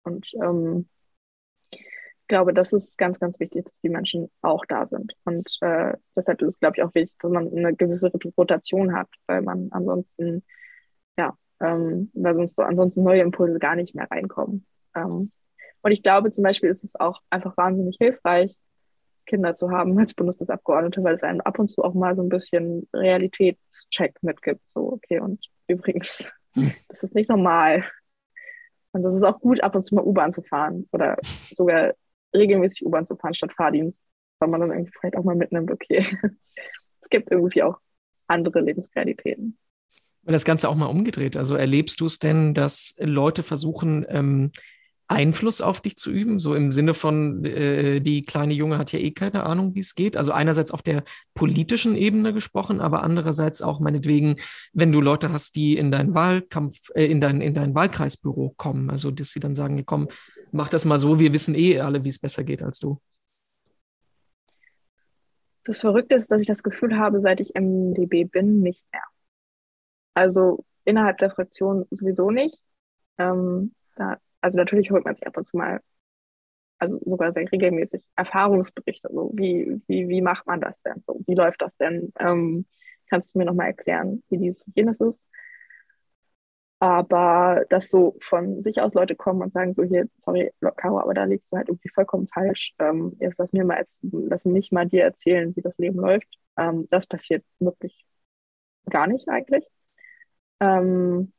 [0.03, 0.87] Und ähm,
[1.71, 5.13] ich glaube, das ist ganz, ganz wichtig, dass die Menschen auch da sind.
[5.23, 9.07] Und äh, deshalb ist es, glaube ich, auch wichtig, dass man eine gewisse Rotation hat,
[9.27, 10.43] weil man ansonsten,
[11.17, 14.65] ja, ähm, weil sonst so ansonsten neue Impulse gar nicht mehr reinkommen.
[14.95, 15.31] Ähm,
[15.81, 18.57] und ich glaube zum Beispiel ist es auch einfach wahnsinnig hilfreich,
[19.25, 22.29] Kinder zu haben als Bundestagsabgeordnete, weil es einem ab und zu auch mal so ein
[22.29, 24.61] bisschen Realitätscheck mitgibt.
[24.67, 26.33] So, okay, und übrigens,
[26.87, 27.83] das ist nicht normal.
[28.93, 31.17] Und das ist auch gut, ab und zu mal U-Bahn zu fahren oder
[31.51, 31.93] sogar
[32.33, 34.03] regelmäßig U-Bahn zu fahren statt Fahrdienst,
[34.39, 35.97] weil man dann irgendwie vielleicht auch mal mitnimmt, okay,
[37.01, 37.77] es gibt irgendwie auch
[38.27, 39.57] andere Lebensrealitäten.
[40.27, 41.37] Das Ganze auch mal umgedreht.
[41.37, 44.51] Also erlebst du es denn, dass Leute versuchen, ähm,
[45.07, 46.37] Einfluss auf dich zu üben?
[46.37, 49.95] So im Sinne von, äh, die kleine Junge hat ja eh keine Ahnung, wie es
[49.95, 50.17] geht.
[50.17, 54.35] Also einerseits auf der politischen Ebene gesprochen, aber andererseits auch meinetwegen,
[54.73, 58.89] wenn du Leute hast, die in dein Wahlkampf, äh, in dein, in dein Wahlkreisbüro kommen.
[58.89, 60.09] Also, dass sie dann sagen, komm,
[60.51, 62.99] mach das mal so, wir wissen eh alle, wie es besser geht als du.
[65.63, 69.03] Das Verrückte ist, dass ich das Gefühl habe, seit ich MDB bin, nicht mehr.
[70.17, 72.59] Also innerhalb der Fraktion sowieso nicht.
[73.19, 75.81] Ähm, da, also natürlich holt man sich ab und zu mal,
[76.79, 79.09] also sogar sehr regelmäßig Erfahrungsberichte.
[79.11, 81.03] So, wie, wie, wie macht man das denn?
[81.07, 82.13] So, wie läuft das denn?
[82.19, 82.65] Ähm,
[83.09, 85.25] kannst du mir nochmal erklären, wie dies und jenes ist?
[86.79, 91.15] Aber dass so von sich aus Leute kommen und sagen, so hier, sorry, Caro, aber
[91.15, 92.75] da liegst du halt irgendwie vollkommen falsch.
[92.79, 96.27] Ähm, jetzt lass mir mal, lass mich mal dir erzählen, wie das Leben läuft.
[96.57, 98.05] Ähm, das passiert wirklich
[98.89, 99.65] gar nicht eigentlich.
[100.59, 101.33] Ähm,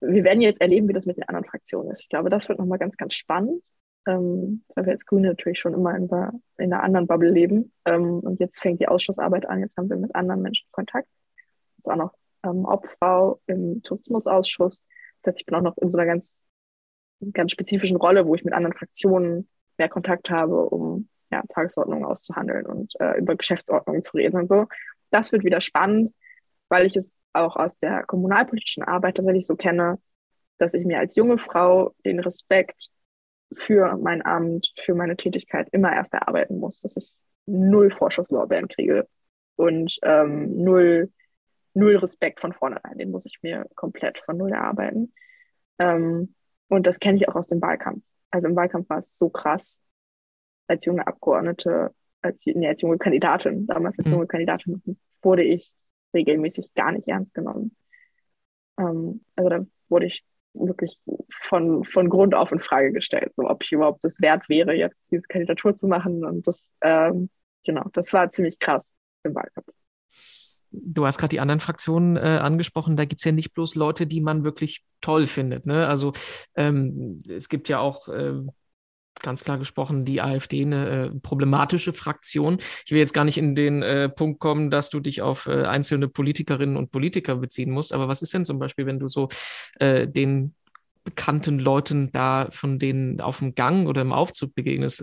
[0.00, 2.02] wir werden jetzt erleben, wie das mit den anderen Fraktionen ist.
[2.02, 3.64] Ich glaube, das wird nochmal ganz, ganz spannend,
[4.06, 7.72] ähm, weil wir als Grüne natürlich schon immer in, dieser, in einer anderen Bubble leben.
[7.84, 11.08] Ähm, und jetzt fängt die Ausschussarbeit an, jetzt haben wir mit anderen Menschen Kontakt.
[11.78, 14.84] Ist auch noch ähm, Obfrau im Tourismusausschuss.
[15.22, 16.44] Das heißt, ich bin auch noch in so einer ganz,
[17.32, 22.66] ganz spezifischen Rolle, wo ich mit anderen Fraktionen mehr Kontakt habe, um ja, Tagesordnungen auszuhandeln
[22.66, 24.66] und äh, über Geschäftsordnungen zu reden und so.
[25.10, 26.12] Das wird wieder spannend,
[26.68, 29.98] weil ich es auch aus der kommunalpolitischen Arbeit tatsächlich so kenne,
[30.58, 32.90] dass ich mir als junge Frau den Respekt
[33.54, 37.12] für mein Amt, für meine Tätigkeit immer erst erarbeiten muss, dass ich
[37.46, 39.08] null Vorschusslorbeeren kriege
[39.56, 41.10] und ähm, null
[41.78, 42.98] null Respekt von vornherein.
[42.98, 45.12] Den muss ich mir komplett von null erarbeiten.
[45.78, 46.34] Ähm,
[46.68, 48.02] und das kenne ich auch aus dem Wahlkampf.
[48.30, 49.82] Also im Wahlkampf war es so krass,
[50.66, 54.14] als junge Abgeordnete, als, nee, als junge Kandidatin, damals als mhm.
[54.14, 55.72] junge Kandidatin, wurde ich
[56.14, 57.76] regelmäßig gar nicht ernst genommen.
[58.78, 60.98] Ähm, also da wurde ich wirklich
[61.30, 65.06] von, von Grund auf in Frage gestellt, so ob ich überhaupt das wert wäre, jetzt
[65.10, 66.24] diese Kandidatur zu machen.
[66.24, 67.30] Und das, ähm,
[67.64, 68.92] genau, das war ziemlich krass
[69.24, 69.68] im Wahlkampf.
[70.70, 72.96] Du hast gerade die anderen Fraktionen äh, angesprochen.
[72.96, 75.64] Da gibt es ja nicht bloß Leute, die man wirklich toll findet.
[75.64, 75.86] Ne?
[75.86, 76.12] Also
[76.56, 78.42] ähm, es gibt ja auch äh,
[79.22, 82.58] ganz klar gesprochen die AfD eine äh, problematische Fraktion.
[82.84, 85.64] Ich will jetzt gar nicht in den äh, Punkt kommen, dass du dich auf äh,
[85.64, 87.92] einzelne Politikerinnen und Politiker beziehen musst.
[87.92, 89.28] Aber was ist denn zum Beispiel, wenn du so
[89.80, 90.54] äh, den
[91.04, 95.02] bekannten Leuten da von denen auf dem Gang oder im Aufzug begegnest?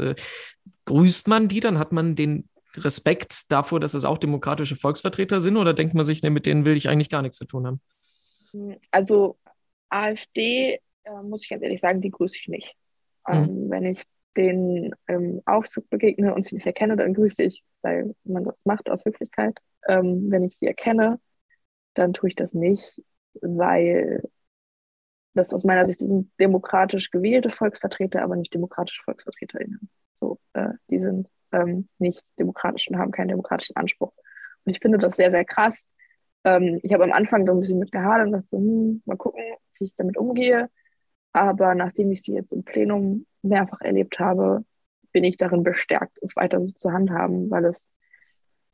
[0.86, 1.60] grüßt man die?
[1.60, 2.48] Dann hat man den
[2.78, 6.66] Respekt davor, dass es auch demokratische Volksvertreter sind oder denkt man sich, ne, mit denen
[6.66, 7.82] will ich eigentlich gar nichts zu tun haben?
[8.92, 9.38] Also
[9.90, 12.76] AfD, äh, muss ich ganz ehrlich sagen, die grüße ich nicht.
[13.28, 13.34] Mhm.
[13.34, 14.04] Ähm, wenn ich
[14.38, 18.90] den im Aufzug begegne und sie nicht erkenne, dann grüße ich, weil man das macht
[18.90, 19.58] aus Höflichkeit.
[19.88, 21.20] Ähm, wenn ich sie erkenne,
[21.94, 23.02] dann tue ich das nicht,
[23.42, 24.22] weil
[25.34, 29.90] das aus meiner Sicht sind demokratisch gewählte Volksvertreter, aber nicht demokratische VolksvertreterInnen.
[30.14, 34.14] So, äh, die sind ähm, nicht demokratisch und haben keinen demokratischen Anspruch.
[34.64, 35.90] Und ich finde das sehr, sehr krass.
[36.44, 39.18] Ähm, ich habe am Anfang da ein bisschen mit gehadert und dachte so, hm, mal
[39.18, 39.44] gucken,
[39.78, 40.70] wie ich damit umgehe.
[41.36, 44.64] Aber nachdem ich sie jetzt im Plenum mehrfach erlebt habe,
[45.12, 47.90] bin ich darin bestärkt, es weiter so zu handhaben, weil es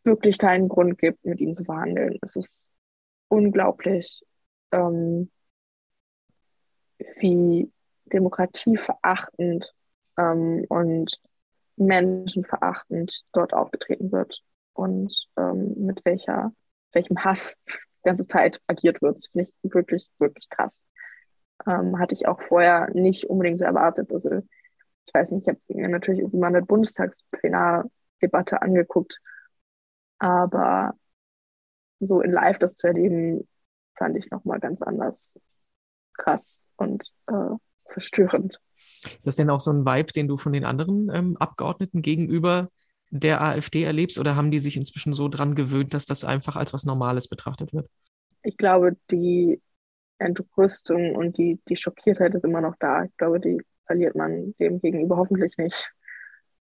[0.04, 2.20] wirklich keinen Grund gibt, mit ihnen zu verhandeln.
[2.22, 2.70] Es ist
[3.30, 4.22] unglaublich,
[4.72, 5.32] ähm,
[7.18, 7.72] wie
[8.06, 9.74] demokratieverachtend
[10.20, 11.20] ähm, und
[11.78, 14.44] menschenverachtend dort aufgetreten wird
[14.74, 16.54] und ähm, mit welcher,
[16.92, 19.18] welchem Hass die ganze Zeit agiert wird.
[19.18, 20.86] Das finde ich wirklich, wirklich krass.
[21.68, 24.12] Ähm, hatte ich auch vorher nicht unbedingt so erwartet.
[24.14, 24.42] Also
[25.06, 29.20] ich weiß nicht, ich habe mir natürlich irgendwie mal eine Bundestagsplenardebatte angeguckt,
[30.20, 30.94] aber
[32.00, 33.48] so in Live das zu erleben,
[33.96, 35.40] fand ich nochmal ganz anders
[36.14, 38.60] krass und äh, verstörend.
[39.04, 42.70] Ist das denn auch so ein Vibe, den du von den anderen ähm, Abgeordneten gegenüber
[43.10, 46.74] der AfD erlebst oder haben die sich inzwischen so dran gewöhnt, dass das einfach als
[46.74, 47.90] was Normales betrachtet wird?
[48.44, 49.62] Ich glaube, die
[50.22, 53.04] Entrüstung und die, die Schockiertheit ist immer noch da.
[53.06, 55.92] Ich glaube, die verliert man dem gegenüber hoffentlich nicht,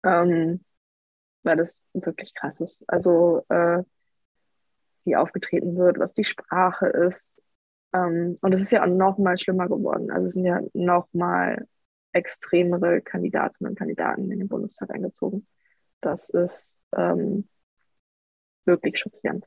[0.04, 0.64] ähm,
[1.42, 2.84] weil das wirklich krass ist.
[2.88, 3.82] Also, äh,
[5.04, 7.40] wie aufgetreten wird, was die Sprache ist.
[7.94, 10.10] Ähm, und es ist ja auch noch mal schlimmer geworden.
[10.10, 11.66] Also es sind ja noch mal
[12.12, 15.46] extremere Kandidatinnen und Kandidaten in den Bundestag eingezogen.
[16.00, 17.48] Das ist ähm,
[18.64, 19.46] wirklich schockierend.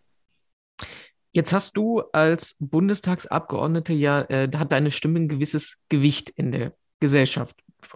[1.32, 6.74] Jetzt hast du als Bundestagsabgeordnete ja, äh, hat deine Stimme ein gewisses Gewicht in der
[7.00, 7.56] Gesellschaft.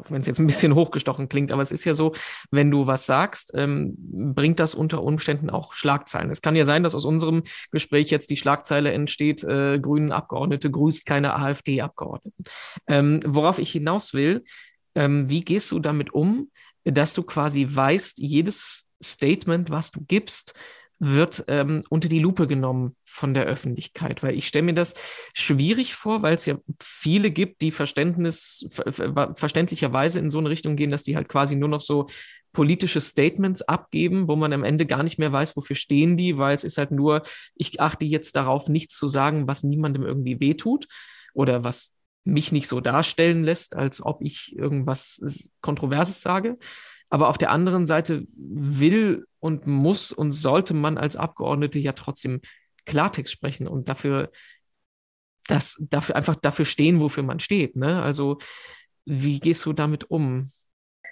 [0.10, 2.14] wenn es jetzt ein bisschen hochgestochen klingt, aber es ist ja so,
[2.52, 6.30] wenn du was sagst, ähm, bringt das unter Umständen auch Schlagzeilen.
[6.30, 10.72] Es kann ja sein, dass aus unserem Gespräch jetzt die Schlagzeile entsteht, äh, Grünen Abgeordnete
[10.72, 12.44] grüßt keine AfD-Abgeordneten.
[12.88, 14.44] Ähm, worauf ich hinaus will,
[14.96, 16.50] ähm, wie gehst du damit um,
[16.86, 20.54] dass du quasi weißt, jedes Statement, was du gibst,
[21.06, 24.96] wird ähm, unter die Lupe genommen von der Öffentlichkeit, weil ich stelle mir das
[25.34, 30.76] schwierig vor, weil es ja viele gibt, die Verständnis, ver verständlicherweise in so eine Richtung
[30.76, 32.08] gehen, dass die halt quasi nur noch so
[32.54, 36.56] politische Statements abgeben, wo man am Ende gar nicht mehr weiß, wofür stehen die, weil
[36.56, 37.24] es ist halt nur,
[37.56, 40.88] ich achte jetzt darauf, nichts zu sagen, was niemandem irgendwie wehtut
[41.34, 46.58] oder was mich nicht so darstellen lässt, als ob ich irgendwas Kontroverses sage.
[47.14, 52.42] Aber auf der anderen Seite will und muss und sollte man als Abgeordnete ja trotzdem
[52.88, 54.32] Klartext sprechen und dafür,
[55.48, 57.76] das, dafür einfach dafür stehen, wofür man steht.
[57.76, 58.02] Ne?
[58.02, 58.40] Also
[59.06, 60.50] wie gehst du damit um?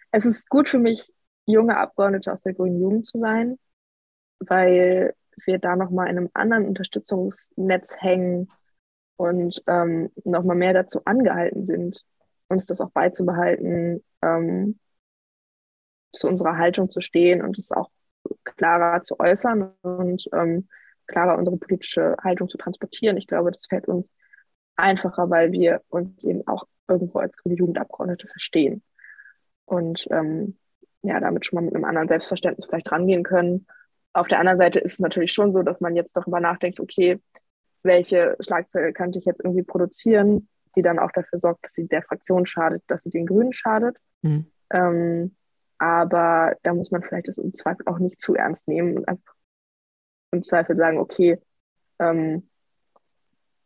[0.09, 1.13] Es ist gut für mich,
[1.45, 3.59] junge Abgeordnete aus der Grünen Jugend zu sein,
[4.39, 5.13] weil
[5.45, 8.51] wir da nochmal in einem anderen Unterstützungsnetz hängen
[9.17, 12.03] und ähm, nochmal mehr dazu angehalten sind,
[12.47, 14.79] uns das auch beizubehalten, ähm,
[16.13, 17.89] zu unserer Haltung zu stehen und es auch
[18.43, 20.67] klarer zu äußern und ähm,
[21.07, 23.17] klarer unsere politische Haltung zu transportieren.
[23.17, 24.13] Ich glaube, das fällt uns
[24.75, 28.83] einfacher, weil wir uns eben auch irgendwo als grüne Jugendabgeordnete verstehen
[29.65, 30.57] und ähm,
[31.03, 33.65] ja, damit schon mal mit einem anderen Selbstverständnis vielleicht rangehen können.
[34.13, 37.19] Auf der anderen Seite ist es natürlich schon so, dass man jetzt darüber nachdenkt, okay,
[37.83, 42.03] welche Schlagzeile könnte ich jetzt irgendwie produzieren, die dann auch dafür sorgt, dass sie der
[42.03, 43.97] Fraktion schadet, dass sie den Grünen schadet.
[44.21, 44.51] Mhm.
[44.69, 45.35] Ähm,
[45.81, 49.33] aber da muss man vielleicht das im Zweifel auch nicht zu ernst nehmen und einfach
[50.29, 51.39] im Zweifel sagen, okay,
[51.97, 52.47] ähm,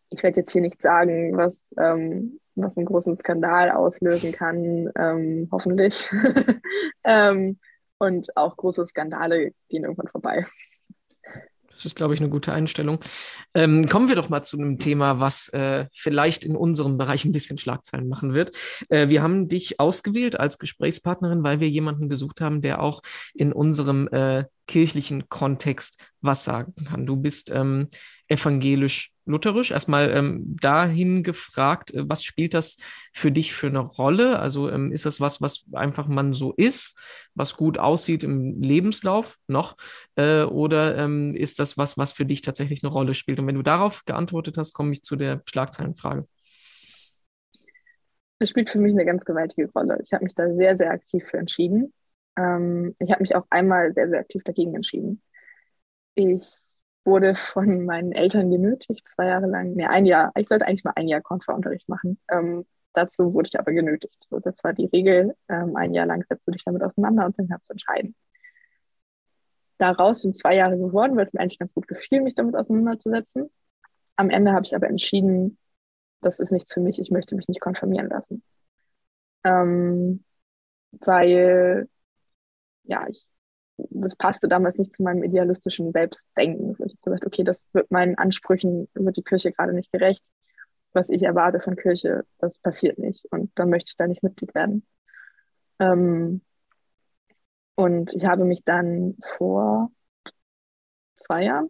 [0.09, 5.49] ich werde jetzt hier nicht sagen, was, ähm, was einen großen Skandal auslösen kann, ähm,
[5.51, 6.09] hoffentlich.
[7.07, 7.59] Ähm,
[7.99, 10.41] und auch große Skandale gehen irgendwann vorbei.
[11.75, 12.99] Das ist, glaube ich, eine gute Einstellung.
[13.53, 17.33] Ähm, kommen wir doch mal zu einem Thema, was äh, vielleicht in unserem Bereich ein
[17.33, 18.55] bisschen Schlagzeilen machen wird.
[18.89, 23.01] Äh, wir haben dich ausgewählt als Gesprächspartnerin, weil wir jemanden gesucht haben, der auch
[23.33, 27.05] in unserem äh, kirchlichen Kontext was sagen kann.
[27.05, 27.89] Du bist ähm,
[28.27, 29.71] evangelisch-lutherisch.
[29.71, 32.77] Erstmal ähm, dahin gefragt, äh, was spielt das
[33.13, 34.39] für dich für eine Rolle?
[34.39, 39.37] Also ähm, ist das was, was einfach man so ist, was gut aussieht im Lebenslauf
[39.47, 39.77] noch?
[40.15, 43.39] Äh, oder ähm, ist das was, was für dich tatsächlich eine Rolle spielt?
[43.39, 46.27] Und wenn du darauf geantwortet hast, komme ich zu der Schlagzeilenfrage.
[48.39, 50.01] Es spielt für mich eine ganz gewaltige Rolle.
[50.03, 51.93] Ich habe mich da sehr, sehr aktiv für entschieden.
[52.37, 55.21] Ähm, ich habe mich auch einmal sehr, sehr aktiv dagegen entschieden.
[56.15, 56.43] Ich
[57.05, 60.97] wurde von meinen Eltern genötigt, zwei Jahre lang, nee, ein Jahr, ich sollte eigentlich nur
[60.97, 62.19] ein Jahr Kontraunterricht machen.
[62.29, 64.25] Ähm, dazu wurde ich aber genötigt.
[64.29, 65.35] So, das war die Regel.
[65.49, 68.15] Ähm, ein Jahr lang setzt du dich damit auseinander und dann kannst du entscheiden.
[69.77, 73.49] Daraus sind zwei Jahre geworden, weil es mir eigentlich ganz gut gefiel, mich damit auseinanderzusetzen.
[74.15, 75.57] Am Ende habe ich aber entschieden,
[76.21, 78.41] das ist nichts für mich, ich möchte mich nicht konfirmieren lassen.
[79.43, 80.23] Ähm,
[80.91, 81.89] weil
[82.85, 83.25] ja, ich,
[83.77, 86.69] das passte damals nicht zu meinem idealistischen Selbstdenken.
[86.69, 90.23] Also ich habe gesagt, okay, das wird meinen Ansprüchen, wird die Kirche gerade nicht gerecht.
[90.93, 93.25] Was ich erwarte von Kirche, das passiert nicht.
[93.31, 94.85] Und dann möchte ich da nicht Mitglied werden.
[95.79, 96.41] Ähm,
[97.75, 99.91] und ich habe mich dann vor
[101.17, 101.69] zwei Jahren,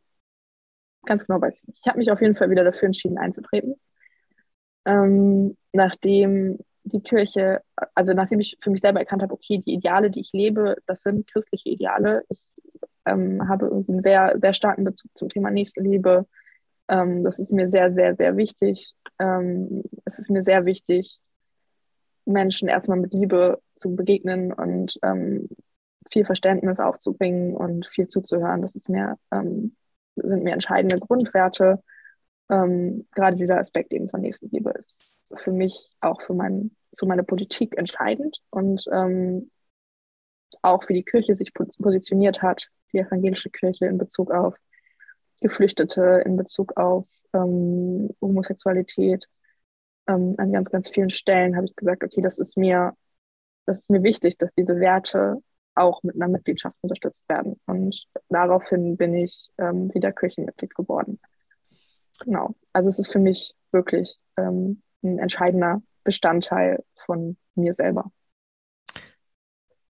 [1.05, 3.75] ganz genau weiß ich nicht, ich habe mich auf jeden Fall wieder dafür entschieden einzutreten.
[4.85, 7.61] Ähm, nachdem die Kirche,
[7.95, 11.01] also nachdem ich für mich selber erkannt habe, okay, die Ideale, die ich lebe, das
[11.01, 12.23] sind christliche Ideale.
[12.29, 12.39] Ich
[13.05, 16.27] ähm, habe irgendwie einen sehr, sehr starken Bezug zum Thema Nächstenliebe.
[16.87, 18.93] Ähm, das ist mir sehr, sehr, sehr wichtig.
[19.19, 21.19] Ähm, es ist mir sehr wichtig,
[22.25, 25.49] Menschen erstmal mit Liebe zu begegnen und ähm,
[26.11, 28.61] viel Verständnis aufzubringen und viel zuzuhören.
[28.61, 29.75] Das ist mir, ähm,
[30.15, 31.83] sind mir entscheidende Grundwerte.
[32.49, 37.23] Ähm, gerade dieser Aspekt eben von Nächstenliebe ist für mich auch für, mein, für meine
[37.23, 39.51] Politik entscheidend und ähm,
[40.61, 44.55] auch wie die Kirche sich positioniert hat, die evangelische Kirche in Bezug auf
[45.41, 49.27] Geflüchtete, in Bezug auf ähm, Homosexualität.
[50.07, 52.93] Ähm, an ganz, ganz vielen Stellen habe ich gesagt, okay, das ist mir,
[53.65, 55.41] das ist mir wichtig, dass diese Werte
[55.75, 57.59] auch mit einer Mitgliedschaft unterstützt werden.
[57.65, 61.19] Und daraufhin bin ich ähm, wieder Kirchenmitglied geworden.
[62.23, 62.55] Genau.
[62.71, 68.11] Also es ist für mich wirklich ähm, ein entscheidender Bestandteil von mir selber.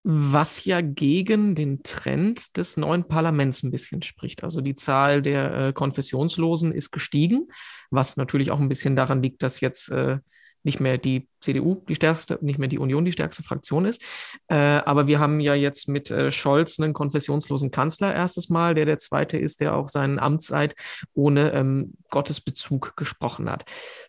[0.08, 4.44] Was ja gegen den Trend des neuen Parlaments ein bisschen spricht.
[4.44, 7.48] Also die Zahl der äh, Konfessionslosen ist gestiegen,
[7.90, 10.18] was natürlich auch ein bisschen daran liegt, dass jetzt äh,
[10.66, 14.02] nicht mehr die CDU die stärkste, nicht mehr die Union die stärkste Fraktion ist.
[14.48, 18.84] Äh, aber wir haben ja jetzt mit äh, Scholz einen konfessionslosen Kanzler erstes Mal, der
[18.84, 20.74] der zweite ist, der auch seinen Amtszeit
[21.14, 23.64] ohne ähm, Gottesbezug gesprochen hat.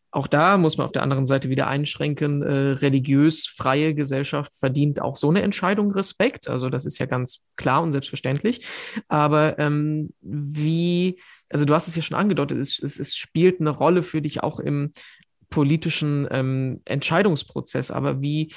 [0.10, 4.99] Auch da muss man auf der anderen Seite wieder einschränken, äh, religiös freie Gesellschaft verdient
[4.99, 6.47] auch so eine Entscheidung Respekt.
[6.47, 8.66] Also das ist ja ganz klar und selbstverständlich.
[9.10, 13.70] Aber ähm, wie, also du hast es ja schon angedeutet, es, es, es spielt eine
[13.70, 14.91] Rolle für dich auch im
[15.50, 17.91] politischen ähm, Entscheidungsprozess.
[17.91, 18.52] Aber wie,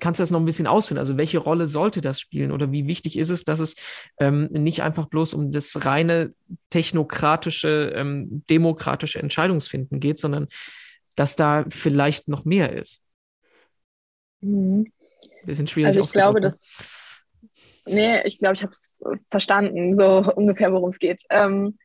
[0.00, 0.98] kannst du das noch ein bisschen ausführen?
[0.98, 3.76] Also welche Rolle sollte das spielen oder wie wichtig ist es, dass es
[4.18, 6.34] ähm, nicht einfach bloß um das reine
[6.70, 10.48] technokratische, ähm, demokratische Entscheidungsfinden geht, sondern
[11.14, 13.02] dass da vielleicht noch mehr ist?
[14.40, 14.92] Mhm.
[15.44, 15.88] Bisschen schwierig.
[15.88, 16.46] Also ich glaube, ne?
[16.46, 17.22] dass
[17.86, 18.96] nee, ich glaube, ich habe es
[19.30, 21.22] verstanden, so ungefähr, worum es geht.
[21.30, 21.78] Ähm,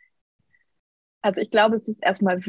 [1.21, 2.39] also ich glaube, es ist erstmal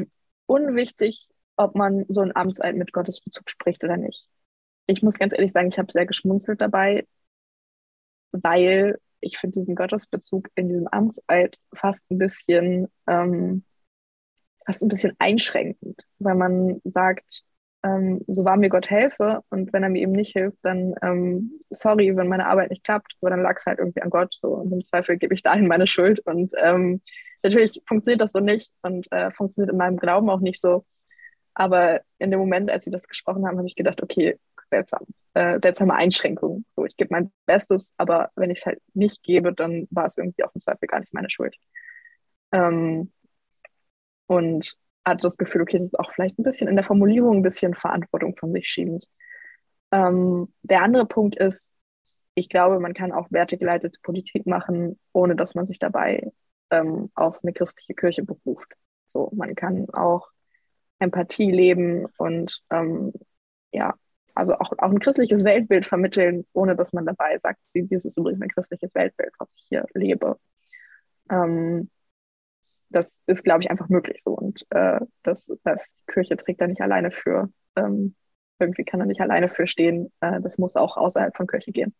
[0.45, 4.27] unwichtig, ob man so ein Amtseid mit Gottesbezug spricht oder nicht.
[4.87, 7.05] Ich muss ganz ehrlich sagen, ich habe sehr geschmunzelt dabei,
[8.31, 13.63] weil ich finde diesen Gottesbezug in diesem Amtseid fast ein bisschen, ähm,
[14.65, 17.43] fast ein bisschen einschränkend, weil man sagt,
[17.83, 21.59] ähm, so wahr mir Gott helfe und wenn er mir eben nicht hilft, dann ähm,
[21.69, 24.49] sorry, wenn meine Arbeit nicht klappt, aber dann lag es halt irgendwie an Gott so
[24.55, 27.01] und im Zweifel gebe ich dahin meine Schuld und ähm,
[27.43, 30.85] natürlich funktioniert das so nicht und äh, funktioniert in meinem Glauben auch nicht so.
[31.53, 34.39] Aber in dem Moment, als sie das gesprochen haben, habe ich gedacht, okay,
[34.69, 35.01] seltsam,
[35.33, 36.65] äh, seltsame Einschränkung.
[36.75, 40.17] So, ich gebe mein Bestes, aber wenn ich es halt nicht gebe, dann war es
[40.17, 41.55] irgendwie auch im Zweifel gar nicht meine Schuld.
[42.51, 43.11] Ähm,
[44.27, 47.43] und hatte das Gefühl, okay, das ist auch vielleicht ein bisschen in der Formulierung ein
[47.43, 49.05] bisschen Verantwortung von sich schiebend.
[49.91, 51.75] Ähm, der andere Punkt ist,
[52.35, 56.31] ich glaube, man kann auch wertegeleitete Politik machen, ohne dass man sich dabei
[56.73, 58.73] ähm, auf eine christliche Kirche beruft.
[59.11, 60.29] So, man kann auch
[60.99, 63.13] Empathie leben und ähm,
[63.71, 63.93] ja,
[64.35, 68.41] also auch, auch ein christliches Weltbild vermitteln, ohne dass man dabei sagt, dieses ist übrigens
[68.41, 70.39] ein christliches Weltbild, was ich hier lebe.
[71.29, 71.89] Ähm,
[72.89, 74.31] das ist, glaube ich, einfach möglich so.
[74.31, 77.49] Und äh, das, das die Kirche trägt da nicht alleine für.
[77.75, 78.15] Ähm,
[78.59, 80.11] irgendwie kann er nicht alleine für stehen.
[80.21, 81.95] Äh, das muss auch außerhalb von Kirche gehen.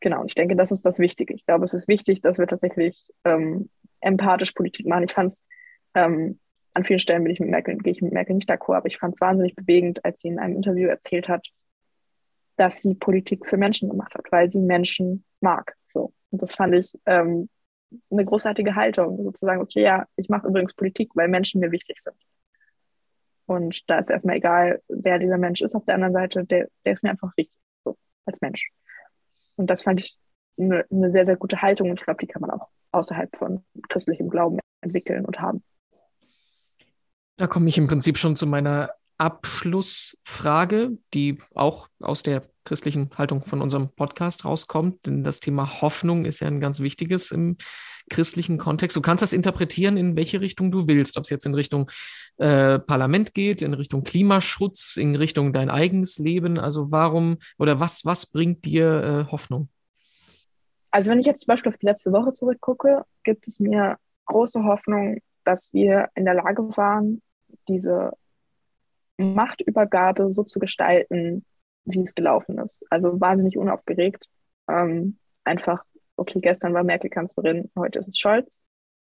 [0.00, 1.34] Genau, ich denke, das ist das Wichtige.
[1.34, 3.68] Ich glaube, es ist wichtig, dass wir tatsächlich ähm,
[4.00, 5.04] empathisch Politik machen.
[5.04, 5.44] Ich fand es
[5.94, 6.38] ähm,
[6.72, 8.98] an vielen Stellen bin ich mit Merkel, gehe ich mit Merkel nicht d'accord, aber ich
[8.98, 11.48] fand es wahnsinnig bewegend, als sie in einem Interview erzählt hat,
[12.56, 15.76] dass sie Politik für Menschen gemacht hat, weil sie Menschen mag.
[15.88, 16.12] So.
[16.30, 17.48] Und das fand ich ähm,
[18.10, 22.16] eine großartige Haltung, sozusagen, okay, ja, ich mache übrigens Politik, weil Menschen mir wichtig sind.
[23.46, 26.92] Und da ist erstmal egal, wer dieser Mensch ist auf der anderen Seite, der, der
[26.92, 28.70] ist mir einfach wichtig, so, als Mensch.
[29.60, 30.16] Und das fand ich
[30.58, 33.62] eine, eine sehr, sehr gute Haltung und ich glaube, die kann man auch außerhalb von
[33.90, 35.62] christlichem Glauben entwickeln und haben.
[37.36, 43.42] Da komme ich im Prinzip schon zu meiner Abschlussfrage, die auch aus der christlichen Haltung
[43.42, 45.04] von unserem Podcast rauskommt.
[45.04, 47.56] Denn das Thema Hoffnung ist ja ein ganz wichtiges im
[48.08, 48.96] christlichen Kontext.
[48.96, 51.18] Du kannst das interpretieren, in welche Richtung du willst.
[51.18, 51.90] Ob es jetzt in Richtung
[52.36, 56.60] äh, Parlament geht, in Richtung Klimaschutz, in Richtung dein eigenes Leben.
[56.60, 59.68] Also warum oder was, was bringt dir äh, Hoffnung?
[60.92, 63.96] Also wenn ich jetzt zum Beispiel auf die letzte Woche zurückgucke, gibt es mir
[64.26, 67.20] große Hoffnung, dass wir in der Lage waren,
[67.66, 68.12] diese
[69.18, 71.44] Machtübergabe so zu gestalten,
[71.84, 72.84] wie es gelaufen ist.
[72.90, 74.26] Also wahnsinnig unaufgeregt.
[74.68, 75.84] Ähm, einfach,
[76.16, 78.62] okay, gestern war Merkel Kanzlerin, heute ist es Scholz.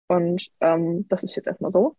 [0.08, 1.96] Und ähm, das ist jetzt erstmal so.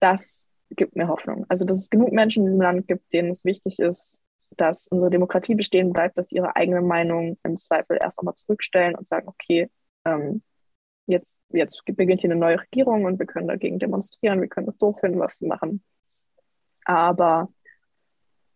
[0.00, 1.46] Das gibt mir Hoffnung.
[1.48, 4.22] Also, dass es genug Menschen in diesem Land gibt, denen es wichtig ist,
[4.56, 8.94] dass unsere Demokratie bestehen bleibt, dass sie ihre eigene Meinung im Zweifel erst einmal zurückstellen
[8.94, 9.70] und sagen, okay,
[10.04, 10.42] ähm,
[11.06, 14.78] jetzt, jetzt beginnt hier eine neue Regierung und wir können dagegen demonstrieren, wir können es
[14.78, 15.82] doof finden, was sie machen.
[16.84, 17.48] Aber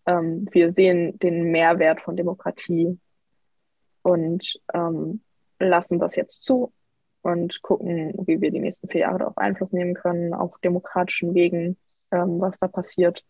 [0.08, 2.98] ähm, wir sehen den Mehrwert von Demokratie
[4.02, 5.20] und ähm,
[5.58, 6.72] lassen das jetzt zu
[7.20, 11.76] und gucken, wie wir die nächsten vier Jahre darauf Einfluss nehmen können, auf demokratischen Wegen,
[12.10, 13.22] ähm, was da passiert.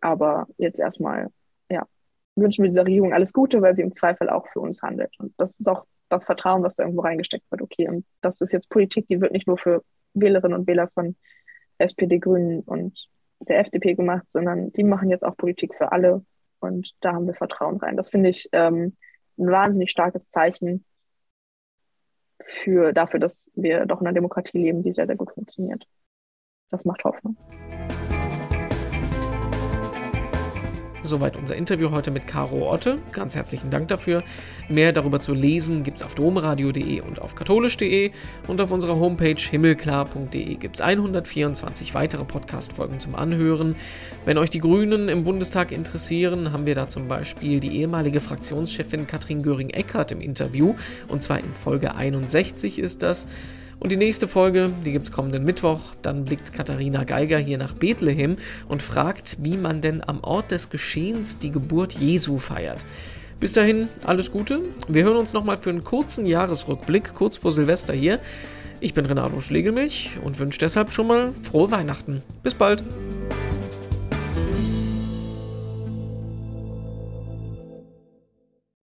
[0.00, 1.28] Aber jetzt erstmal,
[1.70, 1.86] ja,
[2.34, 5.14] wünschen wir dieser Regierung alles Gute, weil sie im Zweifel auch für uns handelt.
[5.18, 7.86] Und das ist auch das Vertrauen, was da irgendwo reingesteckt wird, okay.
[7.86, 9.84] Und das ist jetzt Politik, die wird nicht nur für
[10.14, 11.16] Wählerinnen und Wähler von
[11.76, 13.08] SPD, Grünen und
[13.48, 16.24] der FDP gemacht, sondern die machen jetzt auch Politik für alle.
[16.60, 17.96] Und da haben wir Vertrauen rein.
[17.96, 18.96] Das finde ich ähm,
[19.38, 20.84] ein wahnsinnig starkes Zeichen
[22.46, 25.86] für, dafür, dass wir doch in einer Demokratie leben, die sehr, sehr gut funktioniert.
[26.70, 27.36] Das macht Hoffnung.
[31.04, 32.98] Soweit unser Interview heute mit Caro Otte.
[33.10, 34.22] Ganz herzlichen Dank dafür.
[34.68, 38.12] Mehr darüber zu lesen gibt es auf domradio.de und auf katholisch.de
[38.46, 43.74] und auf unserer Homepage himmelklar.de gibt es 124 weitere Podcast-Folgen zum Anhören.
[44.24, 49.08] Wenn euch die Grünen im Bundestag interessieren, haben wir da zum Beispiel die ehemalige Fraktionschefin
[49.08, 50.76] Katrin Göring-Eckardt im Interview
[51.08, 53.26] und zwar in Folge 61 ist das.
[53.82, 55.80] Und die nächste Folge, die gibt es kommenden Mittwoch.
[56.02, 58.36] Dann blickt Katharina Geiger hier nach Bethlehem
[58.68, 62.84] und fragt, wie man denn am Ort des Geschehens die Geburt Jesu feiert.
[63.40, 64.60] Bis dahin, alles Gute.
[64.86, 68.20] Wir hören uns nochmal für einen kurzen Jahresrückblick, kurz vor Silvester hier.
[68.78, 72.22] Ich bin Renato Schlegelmilch und wünsche deshalb schon mal frohe Weihnachten.
[72.44, 72.84] Bis bald.